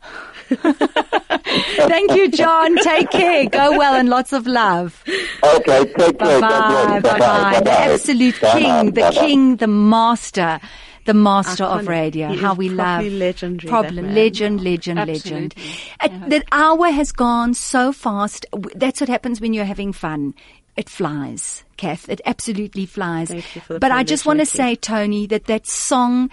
[1.87, 2.75] Thank you, John.
[2.77, 3.45] Take care.
[3.49, 5.03] Go well and lots of love.
[5.43, 6.39] Okay, take Bye care.
[6.39, 7.09] God bye.
[7.11, 7.61] Bye bye.
[7.63, 8.59] The absolute Bye-bye.
[8.59, 9.11] king, the Bye-bye.
[9.21, 10.59] king, the master.
[11.05, 12.33] The master of radio.
[12.33, 13.01] How we love.
[13.01, 13.95] properly legendary, Problem.
[13.97, 14.15] that man.
[14.15, 15.53] Legend, legend, legend.
[15.99, 16.25] Absolutely.
[16.25, 18.45] Uh, The hour has gone so fast.
[18.73, 20.33] That's what happens when you're having fun.
[20.77, 22.07] It flies, Kath.
[22.07, 23.27] It absolutely flies.
[23.27, 26.29] Thank you for the but I just want to say, Toni, that that song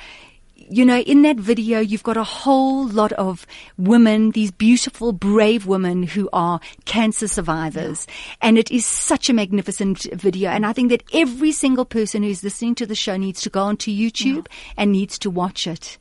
[0.68, 3.46] you know, in that video, you've got a whole lot of
[3.78, 8.06] women, these beautiful, brave women who are cancer survivors.
[8.40, 10.50] And it is such a magnificent video.
[10.50, 13.62] And I think that every single person who's listening to the show needs to go
[13.62, 14.46] onto YouTube
[14.76, 15.98] and needs to watch it.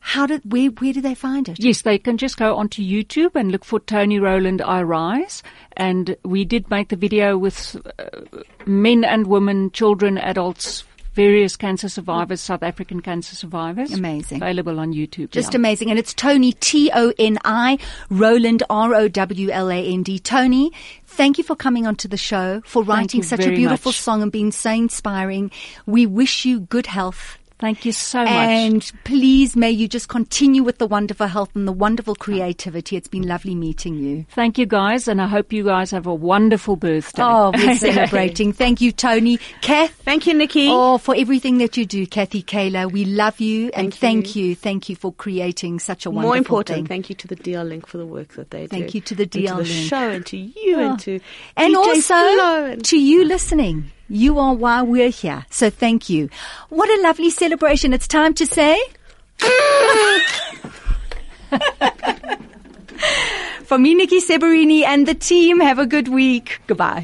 [0.00, 1.58] How did, where, where do they find it?
[1.62, 5.42] Yes, they can just go onto YouTube and look for Toni Rowland I Rise.
[5.76, 10.84] And we did make the video with uh, men and women, children, adults,
[11.18, 13.92] various cancer survivors, South African cancer survivors.
[13.92, 14.40] Amazing.
[14.40, 15.32] Available on YouTube.
[15.32, 15.56] Just yeah.
[15.56, 15.90] amazing.
[15.90, 20.18] And it's Toni, T-O-N-I, Rowland, R-O-W-L-A-N-D.
[20.20, 20.72] Toni,
[21.06, 24.00] thank you for coming onto the show, for writing such a beautiful much.
[24.00, 25.50] song and being so inspiring.
[25.86, 27.36] We wish you good health.
[27.58, 28.28] Thank you so much.
[28.30, 32.96] And please, may you just continue with the wonderful health and the wonderful creativity.
[32.96, 34.26] It's been lovely meeting you.
[34.30, 37.20] Thank you guys, and I hope you guys have a wonderful birthday.
[37.24, 38.52] Oh, we're celebrating.
[38.52, 39.38] Thank you, Toni.
[39.60, 39.90] Kath.
[40.04, 40.68] Thank you, Nikki.
[40.70, 42.86] Oh, for everything that you do, Kathy Kaler.
[42.86, 44.54] We love you and Thank thank you.
[44.54, 46.86] Thank you for creating such a wonderful More important, thing.
[46.86, 48.68] thank you to the DL Link for the work that they do.
[48.68, 49.88] Thank you to the And to the Link.
[49.88, 50.90] show and to you Oh.
[50.90, 51.20] and to
[51.56, 53.90] And DJ also Flo and- to you listening.
[54.08, 55.44] You are why we're here.
[55.50, 56.30] So thank you.
[56.70, 57.92] What a lovely celebration.
[57.92, 58.80] It's time to say.
[63.64, 66.60] For me, Nikki Severini and the team, have a good week.
[66.66, 66.96] Goodbye.